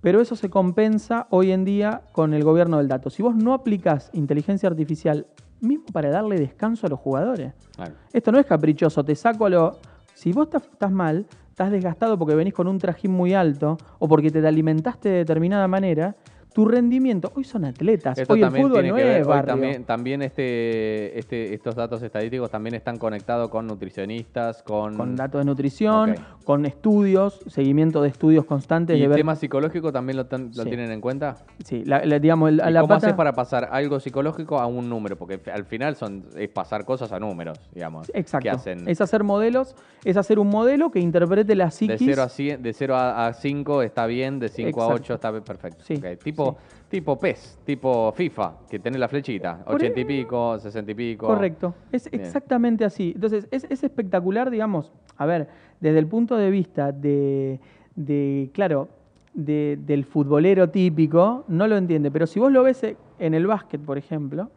pero 0.00 0.20
eso 0.20 0.34
se 0.36 0.48
compensa 0.48 1.26
hoy 1.30 1.52
en 1.52 1.64
día 1.64 2.02
con 2.12 2.32
el 2.32 2.42
gobierno 2.42 2.78
del 2.78 2.88
dato. 2.88 3.10
Si 3.10 3.22
vos 3.22 3.34
no 3.36 3.52
aplicás 3.52 4.10
inteligencia 4.14 4.68
artificial, 4.68 5.26
mismo 5.60 5.84
para 5.92 6.08
darle 6.10 6.38
descanso 6.38 6.86
a 6.86 6.90
los 6.90 6.98
jugadores, 6.98 7.52
Claro. 7.76 7.92
esto 8.12 8.32
no 8.32 8.38
es 8.38 8.46
caprichoso, 8.46 9.04
te 9.04 9.14
saco 9.14 9.46
a 9.46 9.50
lo. 9.50 9.78
Si 10.14 10.32
vos 10.32 10.48
estás 10.54 10.90
mal, 10.90 11.26
estás 11.50 11.70
desgastado 11.70 12.18
porque 12.18 12.34
venís 12.34 12.54
con 12.54 12.66
un 12.66 12.78
trajín 12.78 13.10
muy 13.10 13.34
alto 13.34 13.76
o 13.98 14.08
porque 14.08 14.30
te 14.30 14.46
alimentaste 14.46 15.08
de 15.10 15.16
determinada 15.18 15.68
manera, 15.68 16.16
tu 16.52 16.64
rendimiento. 16.66 17.32
Hoy 17.34 17.44
son 17.44 17.64
atletas, 17.64 18.18
Esto 18.18 18.32
hoy 18.34 18.40
el 18.40 18.46
también 18.46 18.64
fútbol 18.66 18.82
tiene 18.82 18.88
no 18.90 18.96
que 18.96 19.04
ver, 19.04 19.20
es 19.20 19.26
barrio. 19.26 19.52
también, 19.54 19.84
también 19.84 20.22
este, 20.22 21.18
este, 21.18 21.54
estos 21.54 21.74
datos 21.74 22.02
estadísticos 22.02 22.50
también 22.50 22.74
están 22.74 22.98
conectados 22.98 23.48
con 23.50 23.66
nutricionistas, 23.66 24.62
con, 24.62 24.96
Con 24.96 25.16
datos 25.16 25.40
de 25.40 25.44
nutrición, 25.44 26.16
con 26.44 26.66
estudios, 26.66 27.40
seguimiento 27.48 28.02
de 28.02 28.08
estudios 28.08 28.44
constantes 28.44 28.96
y 28.96 29.00
de 29.00 29.08
ver. 29.08 29.16
tema 29.18 29.36
psicológico 29.36 29.92
también 29.92 30.16
lo, 30.16 30.26
tan- 30.26 30.50
lo 30.54 30.62
Sí. 30.64 30.68
tienen 30.68 30.90
en 30.90 31.00
cuenta. 31.00 31.36
Sí, 31.64 31.84
la, 31.84 32.04
la- 32.04 32.18
digamos, 32.18 32.48
el- 32.50 32.60
a 32.60 32.70
¿Y 32.70 32.72
la 32.72 32.80
¿Cómo 32.80 32.88
pata- 32.94 33.06
haces 33.08 33.16
para 33.16 33.32
pasar 33.32 33.68
algo 33.70 34.00
psicológico 34.00 34.58
a 34.58 34.66
un 34.66 34.88
número? 34.88 35.16
Porque 35.16 35.40
al 35.52 35.64
final 35.64 35.96
son 35.96 36.24
es 36.36 36.48
pasar 36.48 36.84
cosas 36.84 37.12
a 37.12 37.18
números, 37.20 37.58
digamos. 37.74 38.10
Exacto. 38.14 38.50
Es 38.86 39.00
hacer 39.00 39.22
modelos, 39.24 39.76
es 40.04 40.16
hacer 40.16 40.38
un 40.38 40.48
modelo 40.48 40.90
que 40.90 41.00
interprete 41.00 41.54
la 41.54 41.66
de 41.66 41.70
psiquis. 41.70 42.00
0 42.04 42.22
a 42.22 42.28
100, 42.28 42.62
de 42.62 42.72
0 42.72 42.96
a 42.96 43.26
a 43.28 43.32
5 43.34 43.82
está 43.82 44.06
bien, 44.06 44.38
de 44.38 44.48
5 44.48 44.80
a 44.80 44.84
Exacto. 44.86 45.02
8 45.02 45.14
está 45.14 45.32
perfecto. 45.42 45.84
Sí, 45.84 46.00
Tipo, 46.22 46.39
tipo 46.88 47.18
PES, 47.18 47.58
tipo 47.64 48.12
FIFA, 48.12 48.52
que 48.68 48.78
tiene 48.78 48.98
la 48.98 49.08
flechita, 49.08 49.58
Por 49.64 49.76
80 49.76 50.00
y 50.00 50.04
pico, 50.04 50.58
60 50.58 50.90
y 50.90 50.94
pico. 50.94 51.26
Correcto, 51.26 51.74
es 51.92 52.10
Bien. 52.10 52.22
exactamente 52.24 52.84
así. 52.84 53.12
Entonces, 53.14 53.46
es, 53.50 53.64
es 53.70 53.82
espectacular, 53.84 54.50
digamos, 54.50 54.92
a 55.16 55.26
ver, 55.26 55.48
desde 55.80 55.98
el 55.98 56.06
punto 56.06 56.36
de 56.36 56.50
vista 56.50 56.92
de, 56.92 57.60
de, 57.94 58.50
claro, 58.52 58.88
de- 59.34 59.78
del 59.86 60.04
futbolero 60.04 60.68
típico, 60.70 61.44
no 61.48 61.66
lo 61.68 61.76
entiende, 61.76 62.10
pero 62.10 62.26
si 62.26 62.40
vos 62.40 62.50
lo 62.50 62.62
ves 62.64 62.82
en 63.18 63.34
el 63.34 63.46
básquet, 63.46 63.80
por 63.80 63.96
ejemplo, 63.98 64.50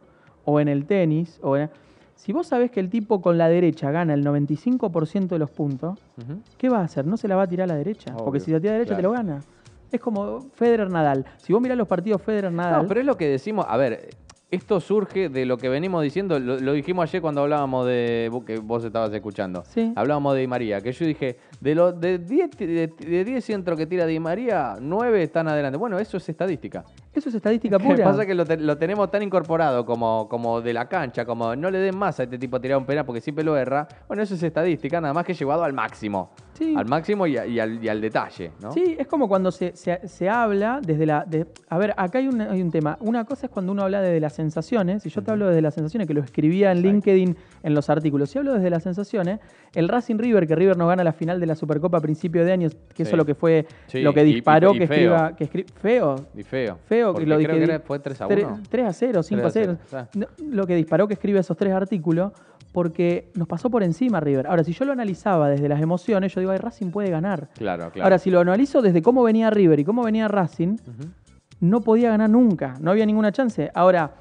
o 0.44 0.58
en 0.60 0.68
el 0.68 0.86
tenis, 0.86 1.38
o 1.42 1.56
en- 1.56 1.70
si 2.16 2.32
vos 2.32 2.46
sabés 2.46 2.70
que 2.70 2.80
el 2.80 2.90
tipo 2.90 3.20
con 3.20 3.38
la 3.38 3.48
derecha 3.48 3.90
gana 3.90 4.14
el 4.14 4.24
95% 4.24 5.34
de 5.34 5.38
los 5.38 5.50
puntos. 5.50 5.98
¿qué 6.58 6.68
va 6.68 6.78
a 6.78 6.84
hacer? 6.84 7.06
No 7.06 7.16
se 7.16 7.26
la 7.28 7.34
va 7.36 7.42
a 7.42 7.46
tirar 7.48 7.64
a 7.64 7.74
la 7.74 7.76
derecha, 7.76 8.16
porque 8.16 8.38
si 8.40 8.50
la 8.52 8.60
tira 8.60 8.70
a 8.72 8.74
la 8.74 8.78
derecha 8.78 8.96
te 8.96 9.02
lo 9.02 9.10
gana. 9.12 9.40
Es 9.90 10.00
como 10.00 10.40
Federer 10.54 10.90
Nadal. 10.90 11.24
Si 11.38 11.52
vos 11.52 11.62
mirás 11.62 11.78
los 11.78 11.88
partidos 11.88 12.22
Federer 12.22 12.52
Nadal, 12.52 12.82
No, 12.82 12.88
pero 12.88 13.00
es 13.00 13.06
lo 13.06 13.16
que 13.16 13.28
decimos. 13.28 13.64
A 13.68 13.76
ver, 13.76 14.10
esto 14.50 14.80
surge 14.80 15.28
de 15.28 15.46
lo 15.46 15.56
que 15.56 15.68
venimos 15.68 16.02
diciendo. 16.02 16.38
Lo, 16.38 16.58
lo 16.58 16.72
dijimos 16.72 17.08
ayer 17.08 17.20
cuando 17.20 17.42
hablábamos 17.42 17.86
de. 17.86 18.30
que 18.46 18.58
vos 18.58 18.84
estabas 18.84 19.12
escuchando. 19.12 19.64
Sí. 19.68 19.92
Hablábamos 19.96 20.34
de 20.34 20.40
Di 20.42 20.46
María. 20.46 20.80
Que 20.80 20.92
yo 20.92 21.06
dije, 21.06 21.38
de 21.60 21.74
los 21.74 21.98
de 22.00 22.18
10 22.18 22.50
de, 22.58 22.86
de 22.86 23.24
10 23.24 23.44
centros 23.44 23.78
que 23.78 23.86
tira 23.86 24.06
Di 24.06 24.20
María, 24.20 24.76
9 24.80 25.22
están 25.22 25.48
adelante. 25.48 25.76
Bueno, 25.78 25.98
eso 25.98 26.16
es 26.16 26.28
estadística. 26.28 26.84
Eso 27.20 27.28
es 27.28 27.34
estadística 27.36 27.74
Lo 27.76 27.78
que 27.78 27.84
pura. 27.94 28.04
pasa 28.04 28.22
es 28.22 28.26
que 28.26 28.34
lo, 28.34 28.44
te- 28.44 28.56
lo 28.56 28.76
tenemos 28.76 29.10
tan 29.10 29.22
incorporado 29.22 29.84
como, 29.84 30.28
como 30.28 30.60
de 30.60 30.72
la 30.72 30.88
cancha, 30.88 31.24
como 31.24 31.54
no 31.56 31.70
le 31.70 31.78
den 31.78 31.96
más 31.96 32.18
a 32.20 32.24
este 32.24 32.38
tipo 32.38 32.60
tirar 32.60 32.78
un 32.78 32.84
penal 32.86 33.04
porque 33.04 33.20
siempre 33.20 33.44
lo 33.44 33.56
erra. 33.56 33.86
Bueno, 34.08 34.22
eso 34.22 34.34
es 34.34 34.42
estadística, 34.42 35.00
nada 35.00 35.14
más 35.14 35.24
que 35.24 35.34
llevado 35.34 35.64
al 35.64 35.72
máximo. 35.72 36.30
Sí. 36.54 36.74
Al 36.76 36.86
máximo 36.86 37.26
y, 37.26 37.36
a- 37.36 37.46
y 37.46 37.58
al, 37.58 37.82
y 37.82 37.88
al 37.88 38.00
detalle, 38.00 38.52
¿no? 38.62 38.70
Sí, 38.72 38.94
es 38.98 39.06
como 39.08 39.26
cuando 39.28 39.50
se, 39.50 39.74
se- 39.76 40.06
se 40.06 40.28
habla 40.28 40.80
desde 40.84 41.04
la... 41.06 41.24
de- 41.24 41.46
a 41.68 41.78
ver, 41.78 41.92
acá 41.96 42.18
hay 42.18 42.28
un, 42.28 42.40
hay 42.40 42.62
un 42.62 42.70
tema. 42.70 42.96
Una 43.00 43.24
cosa 43.24 43.46
es 43.46 43.52
cuando 43.52 43.72
uno 43.72 43.82
habla 43.82 44.00
desde 44.00 44.20
las 44.20 44.34
sensaciones, 44.34 45.04
y 45.04 45.08
yo 45.10 45.22
te 45.22 45.32
hablo 45.32 45.48
desde 45.48 45.62
las 45.62 45.74
sensaciones, 45.74 46.06
que 46.06 46.14
lo 46.14 46.20
escribía 46.22 46.70
en 46.70 46.78
Exacto. 46.78 46.92
LinkedIn 46.92 47.36
en 47.64 47.74
los 47.74 47.90
artículos. 47.90 48.30
Si 48.30 48.38
hablo 48.38 48.54
desde 48.54 48.70
las 48.70 48.84
sensaciones, 48.84 49.40
el 49.74 49.88
Racing 49.88 50.16
River, 50.18 50.46
que 50.46 50.54
River 50.54 50.76
no 50.76 50.86
gana 50.86 51.02
la 51.02 51.12
final 51.12 51.40
de 51.40 51.46
la 51.46 51.56
Supercopa 51.56 51.98
a 51.98 52.00
principio 52.00 52.44
de 52.44 52.52
año, 52.52 52.68
que 52.68 52.76
Sí. 52.96 53.02
eso 53.02 53.10
es 53.12 53.16
lo 53.18 53.24
que 53.26 53.34
fue, 53.34 53.66
Sí, 53.88 54.00
lo 54.02 54.14
que 54.14 54.22
disparó 54.22 54.74
y 54.74 54.78
que 54.78 54.84
escriba... 54.84 55.34
Que 55.34 55.50
escri- 55.50 55.66
feo, 55.74 56.14
Y 56.36 56.44
feo. 56.44 56.78
Feo, 56.86 57.03
Porque 57.12 57.24
que 57.24 57.30
lo 57.30 57.36
creo 57.36 57.48
que 57.50 57.58
que 57.58 57.64
era- 57.64 57.80
fue 57.80 57.98
3 57.98 58.20
a 58.20 58.28
tre- 58.28 58.44
1. 58.46 58.60
3 58.68 58.86
a 58.86 58.92
0, 58.92 59.22
5 59.22 59.46
a 59.46 59.50
0. 59.50 59.76
3 59.78 59.94
a 59.94 60.08
0, 60.12 60.26
No, 60.38 60.44
Lo 60.56 60.66
que 60.66 60.74
disparó 60.76 61.06
que 61.08 61.14
escribe 61.14 61.38
esos 61.40 61.56
tres 61.56 61.72
artículos, 61.72 62.32
porque 62.72 63.30
nos 63.34 63.46
pasó 63.46 63.70
por 63.70 63.82
encima 63.82 64.18
River. 64.20 64.46
Ahora, 64.48 64.64
si 64.64 64.72
yo 64.72 64.84
lo 64.84 64.92
analizaba 64.92 65.48
desde 65.48 65.68
las 65.68 65.80
emociones, 65.80 66.34
yo 66.34 66.40
digo, 66.40 66.52
ay, 66.52 66.58
Racing 66.58 66.90
puede 66.90 67.10
ganar. 67.10 67.48
Claro, 67.54 67.90
claro. 67.90 68.04
Ahora, 68.04 68.18
si 68.18 68.30
lo 68.30 68.40
analizo 68.40 68.82
desde 68.82 69.00
cómo 69.02 69.22
venía 69.22 69.50
River 69.50 69.78
y 69.80 69.84
cómo 69.84 70.02
venía 70.02 70.26
Racing, 70.28 70.74
Ujú. 70.74 71.08
no 71.60 71.80
podía 71.82 72.10
ganar 72.10 72.30
nunca, 72.30 72.74
no 72.80 72.90
había 72.90 73.06
ninguna 73.06 73.30
chance. 73.32 73.70
Ahora, 73.74 74.14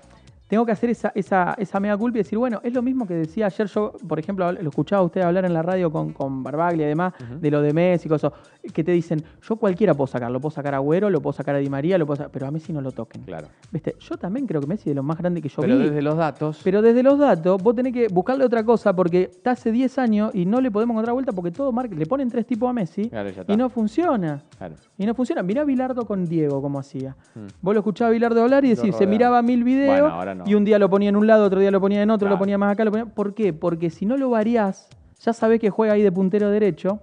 tengo 0.47 0.65
que 0.65 0.71
hacer 0.71 0.89
esa, 0.89 1.11
esa, 1.15 1.55
esa 1.57 1.79
mea 1.79 1.97
culpa 1.97 2.17
y 2.17 2.21
decir, 2.21 2.37
bueno, 2.37 2.59
es 2.63 2.73
lo 2.73 2.81
mismo 2.81 3.07
que 3.07 3.13
decía 3.15 3.47
ayer 3.47 3.67
yo, 3.67 3.93
por 4.07 4.19
ejemplo, 4.19 4.51
lo 4.51 4.69
escuchaba 4.69 5.01
a 5.01 5.05
usted 5.05 5.21
hablar 5.21 5.45
en 5.45 5.53
la 5.53 5.61
radio 5.61 5.91
con, 5.91 6.13
con 6.13 6.43
Barbaglia 6.43 6.85
y 6.85 6.89
demás, 6.89 7.13
de 7.39 7.51
lo 7.51 7.61
de 7.61 7.73
Messi 7.73 8.07
y 8.07 8.09
cosas, 8.09 8.33
que 8.73 8.83
te 8.83 8.91
dicen, 8.91 9.23
yo 9.41 9.55
cualquiera 9.55 9.93
puedo 9.93 10.07
sacar, 10.07 10.29
lo 10.31 10.39
puedo 10.39 10.51
sacar 10.51 10.73
a 10.73 10.77
Agüero, 10.77 11.09
lo 11.09 11.21
puedo 11.21 11.33
sacar 11.33 11.55
a 11.55 11.57
Di 11.59 11.69
María, 11.69 11.97
lo 11.97 12.05
puedo 12.05 12.17
sacar, 12.17 12.31
pero 12.31 12.47
a 12.47 12.51
Messi 12.51 12.73
no 12.73 12.81
lo 12.81 12.91
toquen. 12.91 13.23
Claro. 13.23 13.47
¿Viste? 13.71 13.95
Yo 13.99 14.17
también 14.17 14.45
creo 14.45 14.61
que 14.61 14.67
Messi 14.67 14.89
es 14.89 14.91
de 14.91 14.95
lo 14.95 15.03
más 15.03 15.17
grande 15.17 15.41
que 15.41 15.49
yo 15.49 15.61
Pero 15.61 15.77
vi. 15.77 15.83
desde 15.85 16.01
los 16.01 16.17
datos. 16.17 16.61
Pero 16.63 16.81
desde 16.81 17.03
los 17.03 17.17
datos, 17.17 17.61
vos 17.61 17.75
tenés 17.75 17.93
que 17.93 18.07
buscarle 18.09 18.45
otra 18.45 18.63
cosa 18.63 18.95
porque 18.95 19.23
está 19.23 19.51
hace 19.51 19.71
10 19.71 19.97
años 19.97 20.35
y 20.35 20.45
no 20.45 20.61
le 20.61 20.69
podemos 20.71 20.93
encontrar 20.93 21.13
vuelta 21.13 21.31
porque 21.31 21.51
todo 21.51 21.71
marca, 21.71 21.95
le 21.95 22.05
ponen 22.05 22.29
tres 22.29 22.45
tipos 22.45 22.69
a 22.69 22.73
Messi 22.73 23.09
Claro, 23.09 23.29
y 23.47 23.57
no 23.57 23.69
funciona. 23.69 24.43
Claro. 24.57 24.75
Y 24.97 25.05
no 25.05 25.15
funciona. 25.15 25.41
Mirá 25.41 25.61
a 25.61 25.65
Bilardo 25.65 26.05
con 26.05 26.25
Diego 26.25 26.61
cómo 26.61 26.79
hacía. 26.79 27.15
Mm. 27.35 27.47
Vos 27.61 27.73
lo 27.73 27.79
escuchabas 27.79 28.09
a 28.09 28.13
Bilardo 28.13 28.41
hablar 28.43 28.65
y 28.65 28.75
decís, 28.75 28.95
se 28.95 29.07
miraba 29.07 29.41
mil 29.41 29.63
videos 29.63 30.01
Bueno, 30.01 30.15
ahora 30.15 30.32
no. 30.35 30.43
y 30.47 30.55
un 30.55 30.65
día 30.65 30.79
lo 30.79 30.89
ponía 30.89 31.09
en 31.09 31.15
un 31.15 31.27
lado, 31.27 31.45
otro 31.45 31.59
día 31.59 31.71
lo 31.71 31.79
ponía 31.81 32.01
en 32.01 32.09
otro, 32.09 32.25
Claro. 32.27 32.35
lo 32.35 32.39
ponía 32.39 32.57
más 32.57 32.71
acá, 32.73 32.83
lo 32.85 32.91
ponía... 32.91 33.05
¿Por 33.05 33.33
qué? 33.33 33.53
Porque 33.53 33.89
si 33.89 34.05
no 34.05 34.17
lo 34.17 34.29
variás, 34.29 34.87
ya 35.19 35.33
sabés 35.33 35.59
que 35.59 35.69
juega 35.69 35.93
ahí 35.93 36.01
de 36.01 36.11
puntero 36.11 36.49
derecho, 36.49 36.99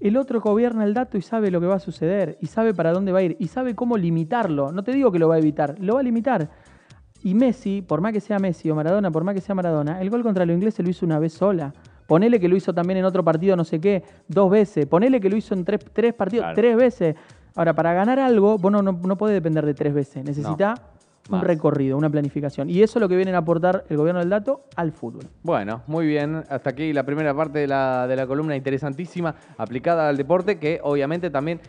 el 0.00 0.16
otro 0.16 0.40
gobierna 0.40 0.84
el 0.84 0.94
dato 0.94 1.16
y 1.16 1.22
sabe 1.22 1.50
lo 1.50 1.60
que 1.60 1.66
va 1.66 1.76
a 1.76 1.80
suceder, 1.80 2.36
y 2.40 2.46
sabe 2.46 2.74
para 2.74 2.92
dónde 2.92 3.12
va 3.12 3.20
a 3.20 3.22
ir, 3.22 3.36
y 3.38 3.48
sabe 3.48 3.74
cómo 3.74 3.96
limitarlo. 3.96 4.72
No 4.72 4.82
te 4.82 4.92
digo 4.92 5.12
que 5.12 5.18
lo 5.18 5.28
va 5.28 5.36
a 5.36 5.38
evitar, 5.38 5.76
lo 5.78 5.94
va 5.94 6.00
a 6.00 6.02
limitar. 6.02 6.50
Y 7.22 7.34
Messi, 7.34 7.82
por 7.82 8.00
más 8.00 8.12
que 8.12 8.20
sea 8.20 8.40
Messi 8.40 8.68
o 8.68 8.74
Maradona, 8.74 9.10
por 9.12 9.22
más 9.22 9.34
que 9.36 9.40
sea 9.40 9.54
Maradona, 9.54 10.00
el 10.00 10.10
gol 10.10 10.24
contra 10.24 10.44
los 10.44 10.54
ingleses 10.54 10.84
lo 10.84 10.90
hizo 10.90 11.06
una 11.06 11.20
vez 11.20 11.32
sola. 11.32 11.72
Ponele 12.08 12.40
que 12.40 12.48
lo 12.48 12.56
hizo 12.56 12.74
también 12.74 12.98
en 12.98 13.04
otro 13.04 13.22
partido, 13.22 13.54
no 13.56 13.62
sé 13.64 13.80
qué, 13.80 14.02
dos 14.26 14.50
veces. 14.50 14.86
Ponele 14.86 15.20
que 15.20 15.30
lo 15.30 15.36
hizo 15.36 15.54
en 15.54 15.64
tres, 15.64 15.80
tres 15.92 16.12
partidos, 16.14 16.42
Claro. 16.46 16.56
tres 16.56 16.76
veces. 16.76 17.14
Ahora, 17.54 17.74
para 17.74 17.92
ganar 17.94 18.18
algo, 18.18 18.58
vos 18.58 18.72
no, 18.72 18.82
no, 18.82 18.92
no 18.92 19.16
podés 19.16 19.34
depender 19.34 19.64
de 19.64 19.72
tres 19.74 19.94
veces. 19.94 20.24
Necesita 20.24 20.74
Más. 21.28 21.44
recorrido, 21.44 21.96
una 21.96 22.10
planificación. 22.10 22.68
Y 22.68 22.82
eso 22.82 22.98
es 22.98 23.00
lo 23.00 23.08
que 23.08 23.16
vienen 23.16 23.34
a 23.34 23.38
aportar 23.38 23.84
el 23.88 23.96
gobierno 23.96 24.20
del 24.20 24.28
dato 24.28 24.64
al 24.76 24.92
fútbol. 24.92 25.24
Bueno, 25.42 25.82
muy 25.86 26.06
bien. 26.06 26.42
Hasta 26.48 26.70
aquí 26.70 26.92
la 26.92 27.04
primera 27.04 27.34
parte 27.34 27.60
de 27.60 27.68
la, 27.68 28.06
de 28.06 28.16
la 28.16 28.26
columna 28.26 28.56
interesantísima 28.56 29.34
aplicada 29.56 30.08
al 30.08 30.16
deporte, 30.16 30.58
que 30.58 30.80
obviamente 30.82 31.30
también 31.30 31.60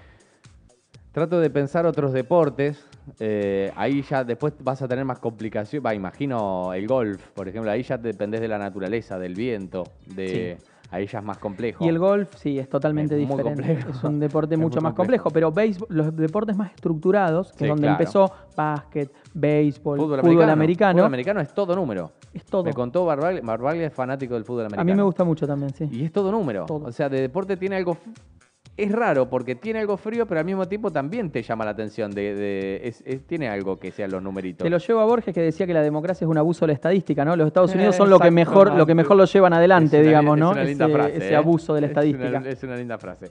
trato 1.11 1.39
de 1.39 1.49
pensar 1.49 1.85
otros 1.85 2.11
deportes. 2.13 2.83
Eh, 3.19 3.71
ahí 3.75 4.01
ya 4.01 4.23
después 4.23 4.53
vas 4.59 4.81
a 4.81 4.87
tener 4.87 5.05
más 5.05 5.19
complicaciones. 5.19 5.85
Va, 5.85 5.93
imagino 5.93 6.73
el 6.73 6.87
golf, 6.87 7.21
por 7.33 7.47
ejemplo. 7.47 7.69
Ahí 7.71 7.83
ya 7.83 7.97
dependés 7.97 8.41
de 8.41 8.47
la 8.47 8.57
naturaleza, 8.57 9.19
del 9.19 9.35
viento. 9.35 9.83
de 10.07 10.57
Ahí 10.93 11.07
ya 11.07 11.19
es 11.19 11.25
más 11.25 11.37
complejo. 11.39 11.83
Y 11.83 11.87
el 11.89 11.97
golf, 11.97 12.29
sí, 12.35 12.59
es 12.59 12.69
totalmente 12.69 13.15
Es 13.19 13.27
diferente. 13.27 13.79
Es 13.89 14.03
un 14.03 14.19
deporte 14.19 14.53
Es 14.55 14.61
mucho 14.61 14.79
más 14.79 14.93
complejo. 14.93 15.23
complejo. 15.25 15.51
Pero 15.51 15.51
béisbol- 15.51 15.87
los 15.89 16.15
deportes 16.15 16.55
más 16.55 16.71
estructurados, 16.73 17.51
que 17.53 17.57
Sí, 17.59 17.63
es 17.65 17.69
donde 17.69 17.81
claro. 17.87 17.93
empezó 17.99 18.31
básquet, 18.55 19.11
béisbol, 19.33 19.97
Fútbol, 19.97 20.19
fútbol, 20.19 20.29
americano. 20.49 20.51
americano, 20.53 20.93
Fútbol 20.93 21.05
americano 21.07 21.41
es 21.41 21.53
todo 21.53 21.75
número. 21.75 22.11
es 22.33 22.45
todo. 22.45 22.63
Me 22.63 22.73
contó 22.73 23.05
Barbaglia, 23.05 23.41
Barbaglia 23.43 23.87
es 23.87 23.93
fanático 23.93 24.35
del 24.35 24.43
fútbol 24.45 24.65
americano. 24.65 24.81
A 24.81 24.85
mí 24.85 24.95
me 24.95 25.03
gusta 25.03 25.23
mucho 25.23 25.47
también, 25.47 25.73
sí. 25.73 25.89
Y 25.91 26.03
es 26.05 26.11
todo 26.11 26.31
número. 26.31 26.65
Todo. 26.65 26.85
O 26.85 26.91
sea, 26.91 27.09
de 27.09 27.21
deporte 27.21 27.57
tiene 27.57 27.75
algo. 27.77 27.97
Es 28.75 28.91
raro 28.91 29.29
porque 29.29 29.53
tiene 29.53 29.79
algo 29.79 29.97
frío, 29.97 30.25
pero 30.25 30.39
al 30.39 30.45
mismo 30.47 30.67
tiempo 30.67 30.91
también 30.91 31.29
te 31.29 31.43
llama 31.43 31.63
la 31.63 31.71
atención. 31.71 32.09
De, 32.09 32.33
de- 32.33 32.81
es- 32.83 33.03
es- 33.05 33.21
tiene 33.27 33.47
algo 33.47 33.77
que 33.79 33.91
sean 33.91 34.09
los 34.09 34.23
numeritos. 34.23 34.63
Te 34.63 34.69
lo 34.71 34.79
llevo 34.79 34.99
a 34.99 35.05
Borges 35.05 35.31
que 35.33 35.41
decía 35.41 35.67
que 35.67 35.73
la 35.75 35.83
democracia 35.83 36.25
es 36.25 36.29
un 36.29 36.37
abuso 36.39 36.65
de 36.65 36.69
la 36.69 36.73
estadística, 36.73 37.23
¿no? 37.23 37.35
Los 37.35 37.45
Estados 37.47 37.71
Eh, 37.73 37.77
Unidos 37.77 37.95
son 37.95 38.09
lo 38.09 38.17
que 38.19 38.31
mejor, 38.31 38.73
lo 38.73 38.87
que 38.87 38.95
mejor 38.95 39.15
lo 39.17 39.25
llevan 39.25 39.53
adelante, 39.53 39.97
Es 39.97 40.01
una- 40.01 40.07
digamos, 40.09 40.37
es 40.37 40.39
¿no? 40.41 40.51
una 40.51 40.63
linda 40.63 40.89
frase, 40.89 41.17
ese 41.17 41.33
¿eh? 41.33 41.35
abuso 41.35 41.75
de 41.75 41.81
la 41.81 41.87
Es 41.87 41.91
una- 41.93 42.01
estadística. 42.01 42.49
Es 42.49 42.63
una, 42.63 42.75
linda 42.75 42.97
frase. 42.97 43.27